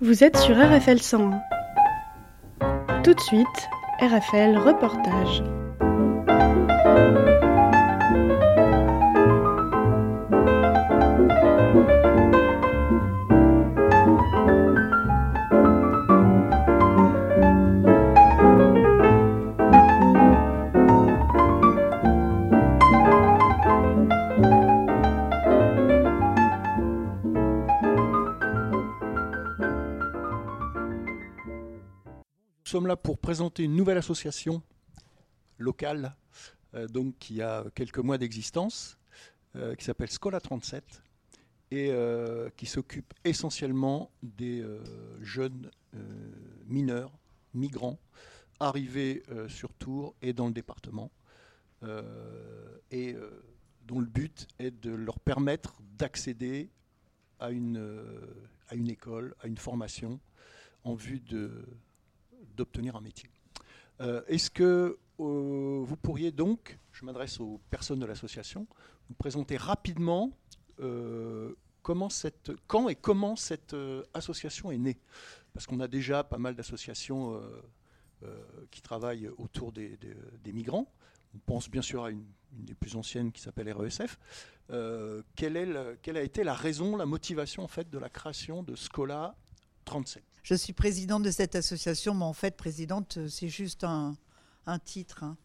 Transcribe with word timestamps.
Vous 0.00 0.22
êtes 0.22 0.36
sur 0.36 0.56
RFL 0.56 1.00
101. 1.00 1.40
Tout 3.02 3.14
de 3.14 3.20
suite, 3.20 3.46
RFL 4.00 4.56
Reportage. 4.56 5.42
Pour 32.96 33.18
présenter 33.18 33.64
une 33.64 33.76
nouvelle 33.76 33.98
association 33.98 34.62
locale, 35.58 36.16
euh, 36.74 36.86
donc 36.86 37.18
qui 37.18 37.42
a 37.42 37.64
quelques 37.74 37.98
mois 37.98 38.18
d'existence, 38.18 38.98
euh, 39.56 39.74
qui 39.74 39.84
s'appelle 39.84 40.10
Scola 40.10 40.40
37 40.40 41.02
et 41.70 41.90
euh, 41.90 42.48
qui 42.56 42.66
s'occupe 42.66 43.12
essentiellement 43.24 44.10
des 44.22 44.64
jeunes 45.20 45.70
mineurs, 46.66 47.12
migrants, 47.54 47.98
arrivés 48.60 49.22
sur 49.48 49.72
Tours 49.74 50.14
et 50.22 50.32
dans 50.32 50.46
le 50.46 50.52
département, 50.52 51.10
et 52.90 53.16
dont 53.86 54.00
le 54.00 54.06
but 54.06 54.46
est 54.58 54.70
de 54.70 54.90
leur 54.90 55.18
permettre 55.18 55.80
d'accéder 55.98 56.70
à 57.40 57.50
une, 57.50 58.00
à 58.68 58.74
une 58.74 58.88
école, 58.88 59.34
à 59.40 59.46
une 59.46 59.58
formation, 59.58 60.20
en 60.84 60.94
vue 60.94 61.20
de 61.20 61.66
d'obtenir 62.58 62.96
un 62.96 63.00
métier. 63.00 63.30
Euh, 64.00 64.22
Est-ce 64.26 64.50
que 64.50 64.98
euh, 65.20 65.82
vous 65.84 65.96
pourriez 65.96 66.30
donc, 66.30 66.78
je 66.92 67.04
m'adresse 67.04 67.40
aux 67.40 67.60
personnes 67.70 68.00
de 68.00 68.06
l'association, 68.06 68.66
vous 69.08 69.14
présenter 69.14 69.56
rapidement 69.56 70.30
euh, 70.80 71.54
comment 71.82 72.10
cette, 72.10 72.52
quand 72.66 72.88
et 72.88 72.94
comment 72.96 73.36
cette 73.36 73.74
association 74.12 74.70
est 74.70 74.78
née? 74.78 74.98
Parce 75.54 75.66
qu'on 75.66 75.80
a 75.80 75.88
déjà 75.88 76.22
pas 76.22 76.38
mal 76.38 76.54
d'associations 76.54 77.40
qui 78.70 78.82
travaillent 78.82 79.28
autour 79.38 79.72
des, 79.72 79.98
migrants. 80.52 80.92
On 81.34 81.38
pense 81.38 81.70
bien 81.70 81.82
sûr 81.82 82.04
à 82.04 82.10
une, 82.10 82.24
des 82.52 82.74
plus 82.74 82.96
anciennes 82.96 83.32
qui 83.32 83.40
s'appelle 83.40 83.72
RESF. 83.72 84.18
Quelle, 85.34 85.56
est 85.56 85.66
le- 85.66 85.98
quelle 86.02 86.16
a 86.16 86.22
été 86.22 86.44
la 86.44 86.54
raison, 86.54 86.96
la 86.96 87.06
motivation 87.06 87.64
en 87.64 87.68
fait 87.68 87.88
de 87.90 87.98
la 87.98 88.08
création 88.10 88.62
de 88.62 88.76
Scola 88.76 89.34
37 89.84 90.22
Je 90.42 90.54
suis 90.54 90.72
présidente 90.72 91.22
de 91.22 91.30
cette 91.30 91.56
association, 91.56 92.14
mais 92.14 92.24
en 92.24 92.32
fait, 92.32 92.56
présidente, 92.56 93.18
euh, 93.18 93.28
c'est 93.28 93.48
juste 93.48 93.84
un, 93.84 94.16
titre 94.84 95.24
hein, 95.24 95.36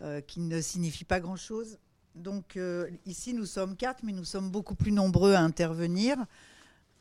euh, 0.00 0.20
qui 0.20 0.40
ne 0.40 0.60
signifie 0.60 1.04
pas 1.04 1.20
grand-chose. 1.20 1.78
Donc 2.14 2.56
euh, 2.56 2.88
ici, 3.06 3.34
nous 3.34 3.46
sommes 3.46 3.76
quatre, 3.76 4.02
mais 4.02 4.12
nous 4.12 4.24
sommes 4.24 4.50
beaucoup 4.50 4.74
plus 4.74 4.92
nombreux 4.92 5.34
à 5.34 5.40
intervenir. 5.40 6.16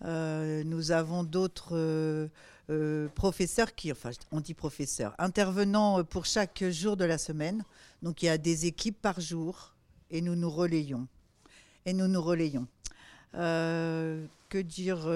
Nous 0.04 0.92
avons 0.92 1.24
d'autres 1.24 2.30
professeurs 3.14 3.76
qui, 3.76 3.92
enfin, 3.92 4.10
on 4.32 4.40
dit 4.40 4.56
professeurs, 4.56 5.14
intervenant 5.20 6.00
euh, 6.00 6.04
pour 6.04 6.26
chaque 6.26 6.64
jour 6.70 6.98
de 6.98 7.06
la 7.06 7.18
semaine. 7.18 7.64
Donc 8.02 8.24
il 8.24 8.26
y 8.26 8.30
a 8.30 8.38
des 8.38 8.66
équipes 8.66 9.00
par 9.00 9.20
jour 9.20 9.76
et 10.10 10.22
nous 10.22 10.36
nous 10.36 10.50
relayons. 10.50 11.08
Et 11.86 11.94
nous 11.94 12.08
nous 12.08 12.22
relayons. 12.22 12.68
Que 13.34 14.62
dire 14.62 15.08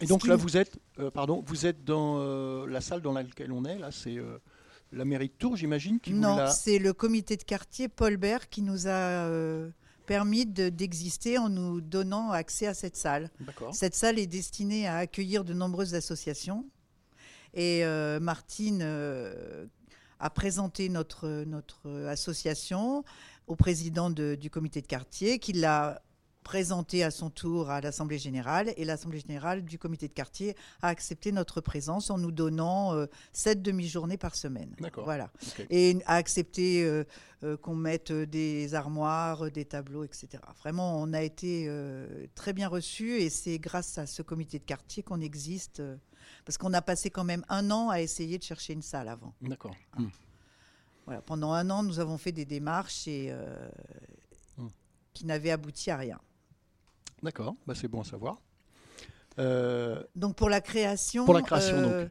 Et 0.00 0.06
donc 0.06 0.26
là, 0.26 0.36
vous 0.36 0.56
êtes, 0.56 0.78
euh, 0.98 1.10
pardon, 1.10 1.42
vous 1.46 1.66
êtes 1.66 1.84
dans 1.84 2.18
euh, 2.18 2.66
la 2.66 2.80
salle 2.80 3.00
dans 3.00 3.12
laquelle 3.12 3.52
on 3.52 3.64
est. 3.64 3.78
Là, 3.78 3.90
c'est 3.92 4.16
euh, 4.18 4.38
la 4.92 5.04
mairie 5.04 5.28
de 5.28 5.34
Tours, 5.34 5.56
j'imagine, 5.56 6.00
qui 6.00 6.12
vous 6.12 6.18
Non, 6.18 6.36
c'est 6.50 6.78
le 6.78 6.92
comité 6.92 7.36
de 7.36 7.42
quartier 7.44 7.88
Paul 7.88 8.16
Bert 8.16 8.48
qui 8.48 8.62
nous 8.62 8.86
a 8.88 9.28
permis 10.06 10.46
de- 10.46 10.68
d'exister 10.68 11.38
en 11.38 11.48
nous 11.48 11.80
donnant 11.80 12.30
accès 12.30 12.66
à 12.66 12.74
cette 12.74 12.96
salle. 12.96 13.30
Cette 13.72 13.94
salle 13.94 14.18
est 14.18 14.26
destinée 14.26 14.86
à 14.86 14.96
accueillir 14.98 15.44
de 15.44 15.54
nombreuses 15.54 15.94
associations. 15.94 16.66
Et 17.54 17.84
Martine 18.20 18.82
a 20.20 20.30
présenté 20.30 20.88
notre, 20.88 21.44
notre 21.46 21.88
association 22.08 23.04
au 23.46 23.56
président 23.56 24.10
de- 24.10 24.36
du 24.40 24.50
comité 24.50 24.80
de 24.82 24.86
quartier 24.86 25.38
qui 25.38 25.52
l'a 25.52 26.02
présenté 26.44 27.02
à 27.02 27.10
son 27.10 27.30
tour 27.30 27.70
à 27.70 27.80
l'Assemblée 27.80 28.18
générale. 28.18 28.72
Et 28.76 28.84
l'Assemblée 28.84 29.18
générale 29.18 29.64
du 29.64 29.78
comité 29.78 30.06
de 30.06 30.12
quartier 30.12 30.54
a 30.82 30.88
accepté 30.88 31.32
notre 31.32 31.60
présence 31.60 32.10
en 32.10 32.18
nous 32.18 32.30
donnant 32.30 32.94
euh, 32.94 33.06
sept 33.32 33.62
demi-journées 33.62 34.18
par 34.18 34.36
semaine. 34.36 34.72
D'accord. 34.78 35.04
Voilà. 35.04 35.32
Et 35.70 35.98
a 36.06 36.14
accepté 36.14 36.84
euh, 36.84 37.04
euh, 37.42 37.56
qu'on 37.56 37.74
mette 37.74 38.12
des 38.12 38.74
armoires, 38.74 39.50
des 39.50 39.64
tableaux, 39.64 40.04
etc. 40.04 40.28
Vraiment, 40.60 41.00
on 41.00 41.12
a 41.12 41.22
été 41.22 41.68
très 42.34 42.52
bien 42.52 42.68
reçus 42.68 43.16
et 43.16 43.30
c'est 43.30 43.58
grâce 43.58 43.98
à 43.98 44.06
ce 44.06 44.22
comité 44.22 44.58
de 44.58 44.64
quartier 44.64 45.02
qu'on 45.02 45.20
existe. 45.20 45.82
parce 46.44 46.58
qu'on 46.58 46.72
a 46.74 46.82
passé 46.82 47.10
quand 47.10 47.24
même 47.24 47.44
un 47.48 47.70
an 47.70 47.88
à 47.88 48.00
essayer 48.00 48.38
de 48.38 48.44
chercher 48.44 48.74
une 48.74 48.82
salle 48.82 49.08
avant. 49.08 49.34
D'accord. 49.40 49.74
Hmm. 49.96 50.08
Voilà, 51.06 51.20
pendant 51.20 51.52
un 51.52 51.68
an, 51.70 51.82
nous 51.82 52.00
avons 52.00 52.16
fait 52.16 52.32
des 52.32 52.44
démarches 52.44 53.08
et, 53.08 53.34
Hmm. 54.56 54.68
qui 55.12 55.26
n'avaient 55.26 55.50
abouti 55.50 55.90
à 55.90 55.96
rien. 55.96 56.20
D'accord. 57.24 57.56
Bah, 57.66 57.72
c'est 57.74 57.88
bon 57.88 58.02
à 58.02 58.04
savoir. 58.04 58.42
Euh, 59.38 60.02
Donc 60.14 60.36
pour 60.36 60.50
la 60.50 60.60
création, 60.60 61.24
Pour 61.24 61.32
la 61.32 61.40
création, 61.40 61.74
euh, 61.76 62.06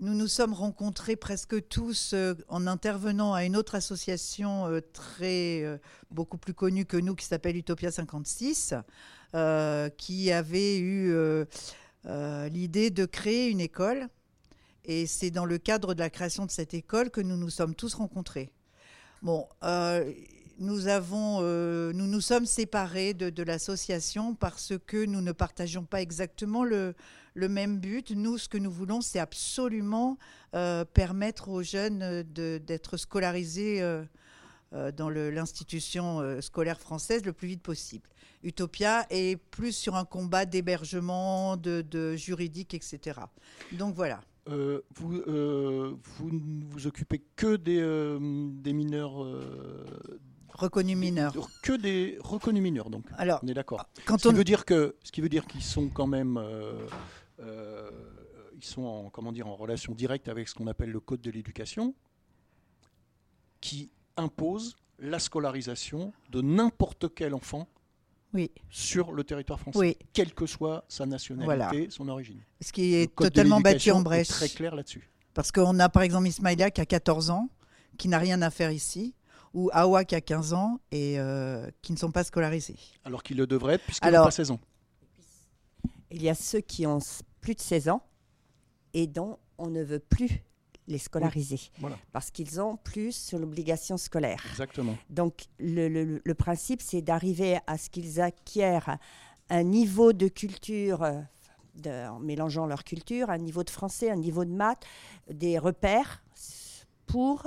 nous 0.00 0.14
nous 0.14 0.26
sommes 0.26 0.54
rencontrés 0.54 1.16
presque 1.16 1.68
tous 1.68 2.14
euh, 2.14 2.34
en 2.48 2.66
intervenant 2.66 3.34
à 3.34 3.44
une 3.44 3.56
autre 3.56 3.74
association 3.74 4.80
très 4.94 5.80
beaucoup 6.10 6.38
plus 6.38 6.54
connue 6.54 6.86
que 6.86 6.96
nous 6.96 7.14
qui 7.14 7.26
s'appelle 7.26 7.56
Utopia 7.58 7.90
56, 7.90 8.74
euh, 9.34 9.90
qui 9.90 10.32
avait 10.32 10.78
eu 10.78 11.14
l'idée 12.04 12.90
de 12.90 13.04
créer 13.04 13.50
une 13.50 13.60
école. 13.60 14.08
Et 14.86 15.06
c'est 15.06 15.30
dans 15.30 15.44
le 15.44 15.58
cadre 15.58 15.92
de 15.92 16.00
la 16.00 16.08
création 16.08 16.46
de 16.46 16.50
cette 16.50 16.72
école 16.72 17.10
que 17.10 17.20
nous 17.20 17.36
nous 17.36 17.50
sommes 17.50 17.74
tous 17.74 17.92
rencontrés. 17.92 18.50
Bon, 19.22 19.46
euh, 19.62 20.10
nous 20.58 20.88
avons, 20.88 21.40
euh, 21.42 21.92
nous 21.92 22.06
nous 22.06 22.22
sommes 22.22 22.46
séparés 22.46 23.12
de, 23.12 23.42
l'association 23.42 24.34
parce 24.34 24.72
que 24.86 25.04
nous 25.04 25.20
ne 25.20 25.32
partageons 25.32 25.84
pas 25.84 26.00
exactement 26.00 26.64
le, 26.64 26.94
même 27.36 27.78
but. 27.78 28.12
Nous, 28.12 28.38
ce 28.38 28.48
que 28.48 28.56
nous 28.56 28.70
voulons, 28.70 29.02
c'est 29.02 29.18
absolument 29.18 30.16
euh, 30.54 30.86
permettre 30.86 31.50
aux 31.50 31.62
jeunes 31.62 32.22
d'être 32.22 32.96
scolarisés 32.96 33.82
dans 34.72 35.10
l'institution 35.10 36.40
scolaire 36.40 36.80
française 36.80 37.24
le 37.26 37.34
plus 37.34 37.48
vite 37.48 37.62
possible. 37.62 38.08
Utopia 38.42 39.06
est 39.10 39.36
plus 39.36 39.72
sur 39.72 39.96
un 39.96 40.06
combat 40.06 40.46
d'hébergement, 40.46 41.58
de 41.58 42.16
juridique, 42.16 42.72
etc. 42.72 43.20
Donc 43.72 43.94
voilà. 43.94 44.22
Euh, 44.50 44.80
vous, 44.94 45.14
euh, 45.14 45.94
vous 46.02 46.30
ne 46.30 46.64
vous 46.64 46.86
occupez 46.86 47.22
que 47.36 47.56
des, 47.56 47.78
euh, 47.80 48.18
des 48.52 48.72
mineurs. 48.72 49.22
euh, 49.24 49.86
Reconnu 50.52 50.94
mineur. 50.96 51.34
Que 51.62 51.72
des 51.72 52.18
reconnus 52.20 52.62
mineurs, 52.62 52.90
donc. 52.90 53.04
Alors, 53.16 53.40
On 53.42 53.48
est 53.48 53.54
d'accord. 53.54 53.84
quand 54.04 54.18
Ce 54.18 54.22
qui 54.22 54.28
on, 54.28 54.32
veut 54.36 54.44
dire 54.44 54.64
que, 54.66 54.96
ce 55.02 55.10
qui 55.12 55.20
veut 55.20 55.28
dire 55.30 55.46
qu'ils 55.46 55.62
sont 55.62 55.88
quand 55.88 56.06
même, 56.06 56.38
ils 57.38 58.64
sont 58.64 58.82
en, 58.82 59.08
comment 59.10 59.32
dire, 59.32 59.46
en 59.46 59.56
relation 59.56 59.94
directe 59.94 60.28
avec 60.28 60.48
ce 60.48 60.54
qu'on 60.54 60.66
appelle 60.66 60.90
le 60.90 61.00
code 61.00 61.22
de 61.22 61.30
l'éducation, 61.30 61.94
qui 63.62 63.90
impose 64.16 64.76
la 64.98 65.18
scolarisation 65.18 66.12
de 66.30 66.42
n'importe 66.42 67.14
quel 67.14 67.32
enfant 67.34 67.66
oui, 68.32 68.50
sur 68.68 69.12
le 69.12 69.24
territoire 69.24 69.58
français, 69.58 69.78
oui, 69.78 69.96
quelle 70.12 70.32
que 70.34 70.46
soit 70.46 70.84
sa 70.88 71.06
nationalité, 71.06 71.44
Voilà. 71.44 71.70
son 71.90 72.08
origine. 72.08 72.40
ce 72.60 72.72
qui 72.72 72.94
est 72.94 73.14
totalement 73.14 73.60
battu 73.60 73.74
l'éducation 73.74 73.96
en 73.96 74.00
est 74.00 74.04
brèche. 74.04 74.28
Très 74.28 74.48
clair 74.48 74.74
là-dessus. 74.74 75.10
Parce 75.34 75.50
qu'on 75.52 75.78
a 75.78 75.88
par 75.88 76.02
exemple 76.02 76.28
Ismaïla 76.28 76.70
qui 76.70 76.80
a 76.80 76.86
14 76.86 77.30
ans, 77.30 77.48
qui 77.98 78.08
n'a 78.08 78.18
rien 78.18 78.40
à 78.42 78.50
faire 78.50 78.70
ici, 78.72 79.14
ou 79.54 79.68
Awa 79.72 80.04
qui 80.04 80.14
a 80.14 80.20
15 80.20 80.52
ans 80.54 80.80
et 80.92 81.18
euh, 81.18 81.68
qui 81.82 81.92
ne 81.92 81.96
sont 81.98 82.10
pas 82.12 82.22
scolarisés. 82.24 82.76
Alors 83.04 83.22
qu'il 83.22 83.36
le 83.36 83.46
devrait 83.46 83.74
être, 83.74 83.84
puisqu'il 83.84 84.06
n'a 84.06 84.18
Alors- 84.18 84.26
pas 84.26 84.30
16 84.32 84.50
ans. 84.52 84.60
Il 86.12 86.22
y 86.22 86.28
a 86.28 86.34
ceux 86.34 86.60
qui 86.60 86.86
ont 86.86 86.98
plus 87.40 87.54
de 87.54 87.60
16 87.60 87.88
ans 87.88 88.02
et 88.94 89.06
dont 89.06 89.38
on 89.58 89.68
ne 89.68 89.82
veut 89.82 90.00
plus 90.00 90.42
les 90.90 90.98
scolariser 90.98 91.60
Voilà, 91.78 91.96
parce 92.12 92.30
qu'ils 92.30 92.60
ont 92.60 92.76
plus 92.76 93.32
l'obligation 93.32 93.96
scolaire. 93.96 94.44
exactement. 94.50 94.96
Donc 95.08 95.44
le, 95.58 95.88
le- 95.88 96.20
le 96.24 96.34
principe, 96.34 96.82
c'est 96.82 97.00
d'arriver 97.02 97.58
à 97.66 97.78
ce 97.78 97.88
qu'ils 97.90 98.20
acquièrent 98.20 98.98
un 99.48 99.62
niveau 99.62 100.12
de 100.12 100.28
culture, 100.28 101.02
euh, 101.02 101.20
de- 101.76 102.08
en 102.08 102.18
mélangeant 102.20 102.66
leur 102.66 102.84
culture, 102.84 103.30
un 103.30 103.38
niveau 103.38 103.64
de 103.64 103.70
français, 103.70 104.10
un 104.10 104.16
niveau 104.16 104.44
de 104.44 104.52
maths, 104.52 104.84
des 105.30 105.58
repères 105.58 106.22
pour 107.06 107.46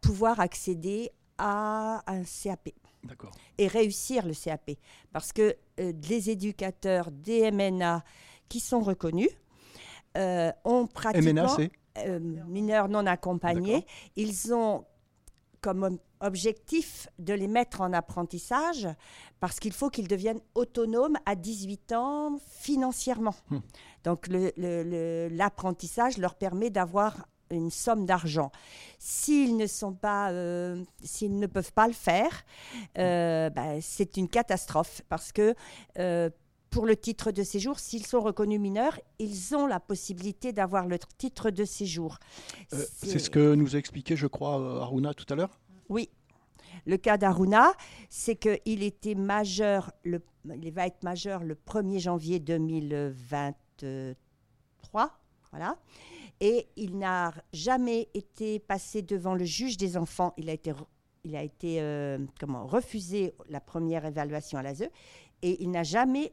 pouvoir 0.00 0.40
accéder 0.40 1.10
à 1.38 2.02
un 2.06 2.22
CAP 2.24 2.70
D'accord. 3.04 3.32
et 3.58 3.66
réussir 3.66 4.26
le 4.26 4.34
CAP. 4.34 4.72
Parce 5.12 5.32
que 5.32 5.56
euh, 5.80 5.92
les 6.08 6.30
éducateurs 6.30 7.10
des 7.10 7.50
MNA 7.50 8.04
qui 8.48 8.60
sont 8.60 8.80
reconnus. 8.80 9.30
Euh, 10.18 10.52
ont 10.66 10.86
pratiquement 10.86 11.30
MNA, 11.44 11.48
c'est? 11.48 11.70
Euh, 11.98 12.18
mineurs 12.46 12.88
non 12.88 13.06
accompagnés. 13.06 13.86
Ils 14.16 14.52
ont 14.54 14.84
comme 15.60 15.82
ob- 15.84 15.98
objectif 16.20 17.08
de 17.18 17.34
les 17.34 17.46
mettre 17.48 17.80
en 17.80 17.92
apprentissage 17.92 18.88
parce 19.40 19.60
qu'il 19.60 19.72
faut 19.72 19.90
qu'ils 19.90 20.08
deviennent 20.08 20.40
autonomes 20.54 21.16
à 21.26 21.34
18 21.36 21.92
ans 21.92 22.36
financièrement. 22.48 23.34
Hmm. 23.50 23.58
Donc 24.04 24.26
le- 24.28 24.52
le- 24.56 24.82
le- 24.82 25.28
l'apprentissage 25.30 26.18
leur 26.18 26.34
permet 26.34 26.70
d'avoir 26.70 27.26
une 27.50 27.70
somme 27.70 28.06
d'argent. 28.06 28.50
S'ils 28.98 29.56
ne 29.58 29.66
sont 29.66 29.92
pas, 29.92 30.30
euh, 30.30 30.82
s'ils 31.02 31.38
ne 31.38 31.46
peuvent 31.46 31.72
pas 31.74 31.86
le 31.86 31.92
faire, 31.92 32.44
euh, 32.98 33.50
ben, 33.50 33.78
c'est 33.82 34.16
une 34.16 34.28
catastrophe 34.28 35.02
parce 35.08 35.32
que 35.32 35.54
euh, 35.98 36.30
pour 36.72 36.86
le 36.86 36.96
titre 36.96 37.30
de 37.30 37.44
séjour, 37.44 37.78
s'ils 37.78 38.06
sont 38.06 38.20
reconnus 38.20 38.58
mineurs, 38.58 38.98
ils 39.18 39.54
ont 39.54 39.66
la 39.66 39.78
possibilité 39.78 40.54
d'avoir 40.54 40.88
le 40.88 40.98
titre 41.18 41.50
de 41.50 41.66
séjour. 41.66 42.16
Euh, 42.72 42.82
C'est 42.96 43.18
ce 43.18 43.28
que 43.28 43.54
nous 43.54 43.76
a 43.76 43.78
expliqué, 43.78 44.16
je 44.16 44.26
crois, 44.26 44.58
euh, 44.58 44.80
Aruna 44.80 45.12
tout 45.12 45.26
à 45.28 45.34
l'heure. 45.36 45.60
Oui. 45.90 46.08
Le 46.86 46.96
cas 46.96 47.18
d'Aruna, 47.18 47.74
c'est 48.08 48.36
qu'il 48.36 48.82
était 48.82 49.14
majeur, 49.14 49.92
le, 50.02 50.22
il 50.62 50.72
va 50.72 50.86
être 50.86 51.04
majeur 51.04 51.44
le 51.44 51.54
1er 51.54 51.98
janvier 52.00 52.40
2023. 52.40 55.10
Voilà. 55.50 55.76
Et 56.40 56.68
il 56.76 56.96
n'a 56.98 57.34
jamais 57.52 58.08
été 58.14 58.58
passé 58.58 59.02
devant 59.02 59.34
le 59.34 59.44
juge 59.44 59.76
des 59.76 59.98
enfants. 59.98 60.32
Il 60.38 60.48
a 60.48 60.54
été, 60.54 60.72
il 61.24 61.36
a 61.36 61.42
été 61.42 61.82
euh, 61.82 62.16
comment, 62.40 62.66
refusé 62.66 63.34
la 63.50 63.60
première 63.60 64.06
évaluation 64.06 64.56
à 64.58 64.62
l'ASE. 64.62 64.88
Et 65.42 65.62
il 65.62 65.70
n'a 65.70 65.82
jamais 65.82 66.32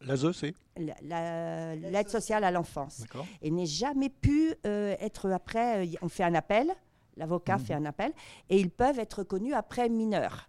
L'ASE, 0.00 0.32
c'est 0.32 0.54
la- 0.76 0.94
la- 1.02 1.76
l'aide 1.76 2.08
sociale 2.08 2.44
à 2.44 2.50
l'enfance 2.50 3.04
et 3.42 3.50
n'est 3.50 3.66
jamais 3.66 4.08
pu 4.10 4.54
euh, 4.66 4.96
être 5.00 5.30
après. 5.30 5.86
euh, 5.86 5.96
on 6.02 6.08
fait 6.08 6.24
un 6.24 6.34
appel, 6.34 6.70
l'avocat 7.16 7.56
Mhm. 7.58 7.64
fait 7.64 7.74
un 7.74 7.84
appel, 7.86 8.12
et 8.50 8.58
ils 8.58 8.70
peuvent 8.70 8.98
être 8.98 9.20
reconnus 9.20 9.54
après 9.54 9.88
mineurs. 9.88 10.48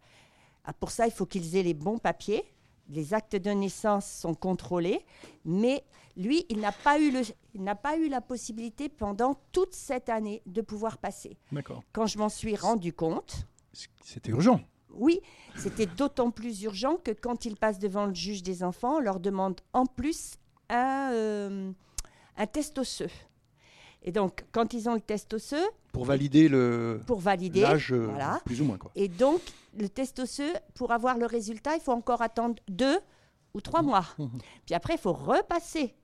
Ah, 0.66 0.74
pour 0.74 0.92
ça, 0.92 1.06
il 1.06 1.12
faut 1.12 1.26
qu'ils 1.26 1.56
aient 1.56 1.64
les 1.64 1.74
bons 1.76 2.00
papiers. 2.00 2.44
Les 2.90 3.14
actes 3.14 3.36
de 3.36 3.50
naissance 3.52 4.06
sont 4.06 4.34
contrôlés, 4.36 5.06
mais 5.44 5.84
lui, 6.18 6.46
il 6.50 6.60
n'a 6.60 6.72
pas 6.72 7.00
eu 7.00 7.12
le, 7.12 7.22
il 7.54 7.64
n'a 7.64 7.76
pas 7.76 7.98
eu 7.98 8.10
la 8.10 8.22
possibilité 8.22 8.90
pendant 8.90 9.36
toute 9.52 9.74
cette 9.74 10.10
année 10.10 10.42
de 10.46 10.62
pouvoir 10.62 10.98
passer. 10.98 11.38
Quand 11.94 12.06
je 12.08 12.18
m'en 12.18 12.30
suis 12.30 12.56
rendu 12.56 12.94
compte, 12.94 13.48
C'était 14.04 14.32
urgent. 14.32 14.62
Oui, 14.98 15.20
c'était 15.58 15.86
d'autant 15.86 16.32
plus 16.32 16.62
urgent 16.64 16.98
que 16.98 17.12
quand 17.12 17.46
ils 17.46 17.56
passent 17.56 17.80
devant 17.80 18.06
le 18.06 18.14
juge 18.16 18.44
des 18.44 18.64
enfants, 18.64 18.98
on 18.98 19.00
leur 19.00 19.20
demande 19.20 19.60
en 19.74 19.86
plus 19.86 20.36
un, 20.70 21.12
euh, 21.14 21.72
un 22.38 22.48
test 22.48 22.78
osseux. 22.78 23.10
Et 24.04 24.12
donc, 24.12 24.46
quand 24.52 24.74
ils 24.74 24.88
ont 24.88 24.94
le 24.94 25.02
test 25.02 25.34
osseux, 25.34 25.66
Pour 25.92 26.06
valider 26.06 26.48
le 26.48 27.02
pour 27.08 27.20
valider, 27.20 27.62
l'âge, 27.62 27.92
euh, 27.92 28.06
voilà. 28.08 28.40
plus 28.46 28.62
ou 28.62 28.66
moins. 28.66 28.78
Quoi. 28.78 28.92
et 28.96 29.08
donc 29.08 29.42
le 29.78 29.90
test 29.90 30.20
osseux, 30.20 30.54
pour 30.76 30.92
avoir 30.92 31.18
le 31.18 31.26
résultat, 31.26 31.76
il 31.76 31.82
faut 31.82 31.92
encore 31.92 32.22
attendre 32.22 32.56
deux 32.70 33.00
ou 33.54 33.62
trois 33.62 33.82
mois. 33.82 34.06
Mhm. 34.20 34.30
Puis 34.66 34.76
après, 34.76 34.94
il 34.94 35.00
faut 35.00 35.14
repasser 35.14 35.96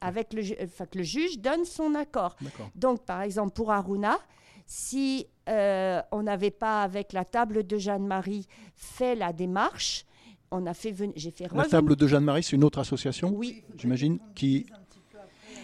avec 0.00 0.32
le, 0.32 0.42
enfin, 0.64 0.86
que 0.86 0.98
le 0.98 1.04
juge 1.04 1.38
donne 1.38 1.64
son 1.64 1.94
accord. 1.94 2.36
Donc, 2.74 3.04
par 3.04 3.22
exemple, 3.22 3.52
pour 3.52 3.70
Aruna, 3.70 4.18
si 4.66 5.26
euh, 5.48 6.00
on 6.12 6.22
n'avait 6.22 6.50
pas, 6.50 6.82
avec 6.82 7.12
la 7.12 7.24
table 7.24 7.66
de 7.66 7.76
Jeanne-Marie, 7.78 8.46
fait 8.74 9.14
la 9.14 9.32
démarche, 9.32 10.04
on 10.50 10.66
a 10.66 10.74
fait 10.74 10.92
venir. 10.92 11.12
J'ai 11.16 11.30
fait 11.30 11.48
La 11.52 11.64
table 11.64 11.96
de 11.96 12.06
Jeanne-Marie, 12.06 12.42
c'est 12.42 12.56
une 12.56 12.64
autre 12.64 12.78
association, 12.78 13.30
Oui, 13.34 13.64
j'imagine, 13.76 14.18
qui. 14.34 14.66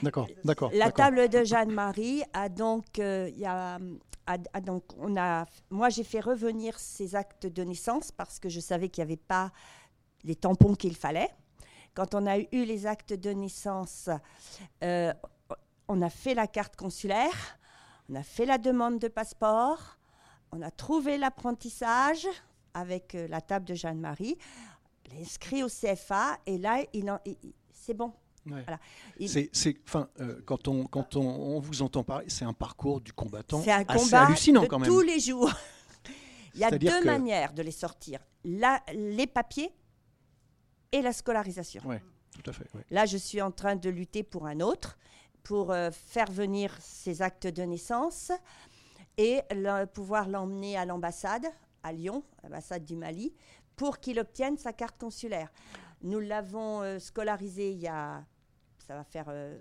D'accord, 0.03 0.29
d'accord. 0.45 0.71
la 0.75 0.91
table 0.91 1.29
de 1.29 1.45
Jeanne-Marie 1.45 2.23
a 2.33 2.49
donc, 2.49 2.99
euh, 2.99 3.31
y 3.37 3.45
a, 3.45 3.79
a- 4.27 4.37
a 4.55 4.61
donc, 4.63 4.83
on 4.99 5.15
a, 5.17 5.45
moi 5.69 5.91
j'ai 5.91 6.05
fait 6.05 6.21
revenir 6.21 6.79
ces 6.79 7.15
actes 7.15 7.47
de 7.47 7.63
naissance 7.63 8.11
parce 8.11 8.39
que 8.39 8.49
je 8.49 8.61
savais 8.61 8.89
qu'il 8.89 9.05
n'y 9.05 9.11
avait 9.13 9.19
pas 9.21 9.53
les 10.25 10.37
tampons 10.37 10.75
qu'il 10.75 10.97
fallait. 10.97 11.29
Quand 11.93 12.15
on 12.15 12.27
a 12.27 12.39
eu 12.39 12.65
les 12.65 12.87
actes 12.87 13.13
de 13.13 13.31
naissance, 13.31 14.09
euh, 14.83 15.13
on 15.89 16.01
a 16.01 16.09
fait 16.09 16.33
la 16.35 16.47
carte 16.47 16.77
consulaire, 16.77 17.59
on 18.11 18.15
a 18.15 18.23
fait 18.23 18.47
la 18.47 18.59
demande 18.59 18.99
de 18.99 19.09
passeport, 19.09 19.99
on 20.53 20.63
a 20.63 20.71
trouvé 20.71 21.17
l'apprentissage 21.17 22.27
avec 22.75 23.15
euh, 23.15 23.29
la 23.29 23.41
table 23.41 23.65
de 23.67 23.75
Jeanne-Marie, 23.75 24.37
on 25.11 25.15
l'a 25.15 25.21
inscrit 25.21 25.63
au 25.63 25.69
CFA 25.69 26.39
et 26.47 26.59
là, 26.59 26.83
il 26.93 27.11
en- 27.11 27.21
il- 27.25 27.37
il- 27.43 27.55
c'est 27.73 27.95
bon. 27.95 28.13
Ouais. 28.47 28.63
Voilà. 28.63 28.79
Il- 29.19 29.29
C'est, 29.29 29.51
c'est, 29.53 29.77
euh, 30.21 30.41
quand 30.47 30.67
on, 30.69 30.87
quand 30.87 31.17
on, 31.17 31.21
on 31.23 31.61
vous 31.61 31.83
entend 31.83 32.03
parler, 32.03 32.27
c'est 32.29 32.45
un 32.45 32.53
parcours 32.53 33.01
du 33.01 33.13
combattant 33.13 33.63
C'est 33.63 33.71
un 33.73 33.85
assez 33.87 33.99
combat 34.05 34.27
hallucinant 34.27 34.63
de 34.63 34.67
quand 34.67 34.79
même. 34.79 34.89
tous 34.89 35.01
les 35.03 35.21
jours. 35.21 35.51
Il 36.55 36.61
y 36.61 36.65
a 36.65 36.69
C'est-à-dire 36.69 36.93
deux 36.93 37.01
que- 37.01 37.07
manières 37.07 37.53
de 37.53 37.63
les 37.63 37.71
sortir. 37.71 38.19
La- 38.45 38.83
les 38.95 39.27
papiers 39.27 39.71
et 40.93 41.03
la 41.03 41.13
scolarisation. 41.13 41.83
Ouais, 41.87 42.03
tout 42.35 42.49
à 42.51 42.53
fait. 42.53 42.65
ouais. 42.75 42.85
Là, 42.91 43.07
je 43.07 43.17
suis 43.19 43.41
en 43.43 43.51
train 43.53 43.77
de 43.77 43.89
lutter 43.91 44.23
pour 44.25 44.47
un 44.47 44.61
autre, 44.61 44.99
pour 45.51 45.73
euh, 45.73 45.91
faire 45.91 46.31
venir 46.31 46.73
ces 46.81 47.23
actes 47.23 47.49
de 47.49 47.63
naissance 47.65 48.31
et 49.19 49.41
le- 49.51 49.85
pouvoir 49.85 50.29
l'emmener 50.29 50.77
à 50.79 50.85
l'ambassade, 50.85 51.45
à 51.83 51.93
Lyon, 51.93 52.23
l'ambassade 52.45 52.85
du 52.85 52.95
Mali, 52.95 53.35
pour 53.75 53.99
qu'il 53.99 54.21
obtienne 54.21 54.57
sa 54.57 54.73
carte 54.73 54.97
consulaire. 54.97 55.51
Nous 56.03 56.21
l'avons 56.21 56.83
euh, 56.83 57.01
scolarisé 57.01 57.73
il 57.73 57.81
y 57.81 57.89
a, 57.89 58.25
ça 58.87 58.95
va 58.95 59.03
faire, 59.03 59.25
euh, 59.27 59.59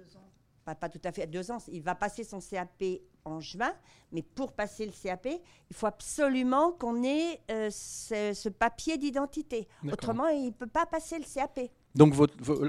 pas, 0.63 0.75
pas 0.75 0.89
tout 0.89 1.01
à 1.03 1.11
fait 1.11 1.25
deux 1.25 1.49
ans, 1.49 1.57
il 1.69 1.81
va 1.81 1.95
passer 1.95 2.23
son 2.23 2.39
CAP 2.39 2.83
en 3.25 3.39
juin, 3.39 3.73
mais 4.11 4.21
pour 4.21 4.53
passer 4.53 4.85
le 4.85 4.91
CAP, 4.91 5.25
il 5.71 5.75
faut 5.75 5.87
absolument 5.87 6.71
qu'on 6.73 7.01
ait 7.03 7.41
euh, 7.49 7.69
ce, 7.71 8.31
ce 8.35 8.49
papier 8.49 8.99
d'identité. 8.99 9.67
Autrement, 9.93 10.27
il 10.27 10.45
ne 10.45 10.51
peut 10.51 10.67
pas 10.67 10.85
passer 10.85 11.17
le 11.17 11.25
CAP. 11.25 11.61
Donc 11.95 12.13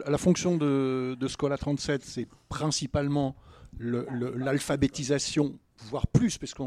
la 0.07 0.19
fonction 0.19 0.57
de, 0.57 1.17
de 1.19 1.29
Scola 1.29 1.59
37, 1.59 2.05
c'est 2.05 2.27
principalement 2.49 3.37
le- 3.79 4.07
le- 4.11 4.35
l'alphabétisation, 4.37 5.59
voire 5.85 6.07
plus, 6.07 6.39
parce 6.39 6.55
qu'on 6.55 6.65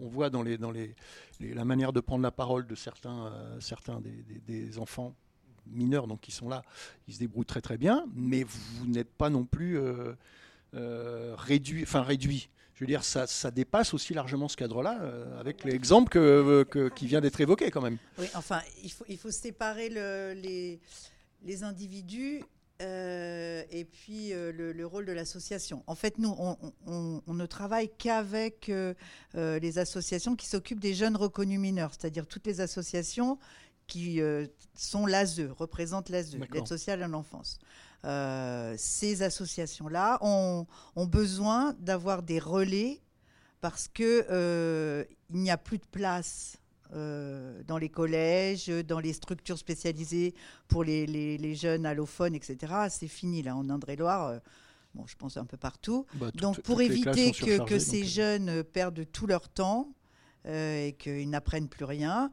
on 0.00 0.08
voit 0.08 0.30
dans, 0.30 0.42
les, 0.42 0.56
dans 0.58 0.70
les, 0.70 0.94
la 1.40 1.64
manière 1.64 1.92
de 1.92 2.00
prendre 2.00 2.22
la 2.22 2.30
parole 2.30 2.66
de 2.66 2.74
certains, 2.74 3.26
euh, 3.26 3.60
certains 3.60 4.00
des, 4.46 4.78
enfants 4.78 5.14
mineurs 5.66 6.06
donc, 6.06 6.20
qui 6.20 6.32
sont 6.32 6.48
là, 6.48 6.62
ils 7.08 7.14
se 7.14 7.18
débrouillent 7.20 7.46
très 7.46 7.60
très 7.62 7.78
bien, 7.78 8.06
mais 8.14 8.44
vous 8.44 8.86
n'êtes 8.86 9.10
pas 9.12 9.30
non 9.30 9.44
plus 9.44 9.78
euh, 9.78 10.12
euh, 10.74 11.34
réduit, 11.38 11.82
enfin 11.82 12.02
réduit. 12.02 12.48
Je 12.74 12.80
veux 12.80 12.86
dire, 12.88 13.04
ça, 13.04 13.26
ça 13.28 13.50
dépasse 13.52 13.94
aussi 13.94 14.14
largement 14.14 14.48
ce 14.48 14.56
cadre-là, 14.56 14.98
avec 15.38 15.62
l'exemple 15.62 16.08
que, 16.10 16.88
qui 16.96 17.06
vient 17.06 17.20
d'être 17.20 17.40
évoqué 17.40 17.70
quand 17.70 17.80
même. 17.82 17.98
Oui, 18.18 18.26
enfin, 18.34 18.60
il 18.82 18.90
faut, 18.90 19.04
il 19.08 19.16
faut 19.16 19.30
séparer 19.30 19.88
le- 19.90 20.32
les, 20.34 20.80
les 21.44 21.62
individus 21.62 22.42
euh, 22.82 23.62
et 23.70 23.84
puis 23.84 24.32
euh, 24.32 24.50
le, 24.52 24.72
le 24.72 24.86
rôle 24.86 25.06
de 25.06 25.12
l'association. 25.12 25.84
En 25.86 25.94
fait, 25.94 26.18
nous, 26.18 26.34
on, 26.38 26.56
on- 26.86 27.22
on 27.26 27.34
ne 27.34 27.46
travaille 27.46 27.88
qu'avec 27.96 28.68
euh, 28.68 28.94
les 29.34 29.78
associations 29.78 30.34
qui 30.34 30.46
s'occupent 30.46 30.80
des 30.80 30.94
jeunes 30.94 31.16
reconnus 31.16 31.60
mineurs, 31.60 31.92
c'est-à-dire 31.92 32.26
toutes 32.26 32.46
les 32.46 32.60
associations 32.60 33.38
qui 33.86 34.18
sont 34.74 35.04
l'ASE, 35.06 35.40
représentent 35.58 36.08
l'ASE, 36.08 36.34
l'aide 36.54 36.66
sociale 36.66 37.02
à 37.02 37.08
l'enfance. 37.08 37.58
Ces 38.78 39.22
associations-là 39.22 40.18
ont, 40.22 40.66
ont 40.96 41.06
besoin 41.06 41.74
d'avoir 41.80 42.22
des 42.22 42.38
relais 42.38 43.00
parce 43.60 43.88
que 43.88 44.26
euh, 44.30 45.04
il 45.30 45.36
n'y 45.40 45.50
a 45.50 45.56
plus 45.58 45.78
de 45.78 45.86
place 45.90 46.56
euh, 46.92 47.62
dans 47.66 47.78
les 47.78 47.88
collèges, 47.88 48.66
dans 48.68 49.00
les 49.00 49.12
structures 49.12 49.58
spécialisées 49.58 50.34
pour 50.68 50.84
les, 50.84 51.06
les- 51.06 51.38
les 51.38 51.54
jeunes 51.54 51.86
allophones, 51.86 52.34
etc. 52.34 52.72
C'est 52.90 53.08
fini 53.08 53.42
là 53.42 53.56
en 53.56 53.68
Indre-et-Loire. 53.70 54.26
euh, 54.28 54.38
bon, 54.94 55.06
je 55.06 55.16
pense 55.16 55.36
un 55.36 55.44
peu 55.46 55.56
partout. 55.56 56.06
Bah, 56.14 56.30
Donc, 56.34 56.60
pour 56.62 56.80
éviter 56.80 57.32
que, 57.32 57.78
ces 57.78 58.02
euh, 58.02 58.06
jeunes 58.06 58.62
perdent 58.64 59.04
tout 59.10 59.26
leur 59.26 59.48
temps 59.48 59.92
euh, 60.46 60.86
et 60.88 60.92
qu'ils 60.92 61.30
n'apprennent 61.30 61.68
plus 61.68 61.84
rien, 61.84 62.30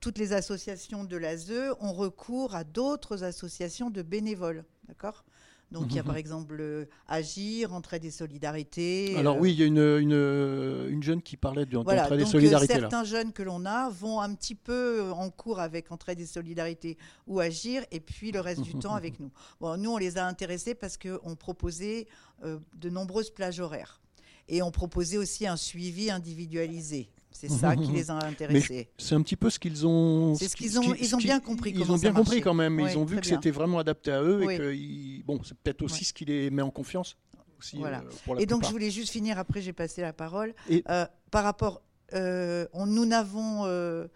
toutes 0.00 0.18
les 0.18 0.32
associations 0.32 1.04
de 1.04 1.16
l'ASE 1.16 1.52
ont 1.80 1.92
recours 1.92 2.54
à 2.54 2.64
d'autres 2.64 3.24
associations 3.24 3.90
de 3.90 4.02
bénévoles. 4.02 4.64
D'accord? 4.86 5.24
Donc, 5.70 5.86
il 5.90 5.96
y 5.96 5.98
a 5.98 6.02
Mhm. 6.02 6.06
par 6.06 6.16
exemple 6.16 6.56
euh, 6.60 6.86
Agir, 7.08 7.74
Entraide 7.74 8.04
et 8.04 8.10
Solidarité. 8.10 9.14
Alors 9.16 9.36
euh, 9.36 9.40
oui, 9.40 9.52
il 9.52 9.58
y 9.58 9.62
a 9.62 9.66
une, 9.66 9.76
une, 9.78 10.88
une 10.90 11.02
jeune 11.02 11.20
qui 11.20 11.36
parlait 11.36 11.66
de- 11.66 11.76
voilà, 11.76 12.02
d'entraide 12.02 12.20
et 12.20 12.22
euh, 12.22 12.26
solidarité 12.26 12.72
là. 12.74 12.80
certains 12.80 13.04
jeunes 13.04 13.32
que 13.34 13.42
l'on 13.42 13.66
a 13.66 13.90
vont 13.90 14.20
un 14.20 14.34
petit 14.34 14.54
peu 14.54 15.00
euh, 15.02 15.12
en 15.12 15.28
cours 15.28 15.60
avec 15.60 15.92
Entraide 15.92 16.20
et 16.20 16.26
Solidarité 16.26 16.96
ou 17.26 17.38
Agir, 17.40 17.82
et 17.90 18.00
puis 18.00 18.32
le 18.32 18.40
reste 18.40 18.62
du 18.62 18.72
temps 18.78 18.94
avec 18.94 19.20
nous. 19.20 19.30
Bon, 19.60 19.76
nous, 19.76 19.90
on 19.90 19.98
les 19.98 20.16
a 20.16 20.26
intéressés 20.26 20.74
parce 20.74 20.96
qu'on 20.96 21.36
proposait 21.36 22.06
euh, 22.44 22.58
de 22.76 22.88
nombreuses 22.88 23.30
plages 23.30 23.60
horaires. 23.60 24.00
Et 24.48 24.62
on 24.62 24.70
proposait 24.70 25.18
aussi 25.18 25.46
un 25.46 25.56
suivi 25.58 26.10
individualisé. 26.10 27.10
C'est 27.40 27.48
ça 27.48 27.76
qui 27.76 27.92
les 27.92 28.10
a 28.10 28.14
intéressés. 28.24 28.90
C'est 28.98 29.14
un 29.14 29.22
petit 29.22 29.36
peu 29.36 29.48
ce 29.50 29.58
qu'ils 29.58 29.86
ont. 29.86 30.34
C'est 30.34 30.48
ce 30.48 30.56
qu'ils 30.56 30.78
ont. 30.78 30.94
Ils 30.94 31.14
ont 31.14 31.18
bien 31.18 31.38
compris. 31.40 31.72
Ils 31.74 31.90
ont 31.92 31.96
bien 31.96 32.12
compris 32.12 32.40
quand 32.40 32.54
même. 32.54 32.80
Ils 32.80 32.98
ont 32.98 33.04
vu 33.04 33.20
que 33.20 33.26
c'était 33.26 33.50
vraiment 33.52 33.78
adapté 33.78 34.10
à 34.10 34.22
eux 34.22 34.42
et 34.50 34.58
que 34.58 35.24
bon, 35.24 35.40
c'est 35.44 35.56
peut-être 35.56 35.82
aussi 35.82 36.04
ce 36.04 36.12
qui 36.12 36.24
les 36.24 36.50
met 36.50 36.62
en 36.62 36.70
confiance. 36.70 37.16
Aussi, 37.60 37.76
Voilà. 37.78 37.98
euh, 38.00 38.10
pour 38.24 38.36
la 38.36 38.40
Et 38.42 38.46
donc, 38.46 38.64
je 38.64 38.70
voulais 38.70 38.90
juste 38.90 39.10
finir, 39.10 39.36
après 39.36 39.60
j'ai 39.60 39.72
passé 39.72 40.00
la 40.00 40.12
parole. 40.12 40.54
Et- 40.68 40.84
Euh, 40.90 41.06
par 41.32 41.42
rapport, 41.42 41.82
euh, 42.14 42.68
on- 42.72 42.86
nous 42.86 43.04
n'avons, 43.04 43.64
euh, 43.66 44.06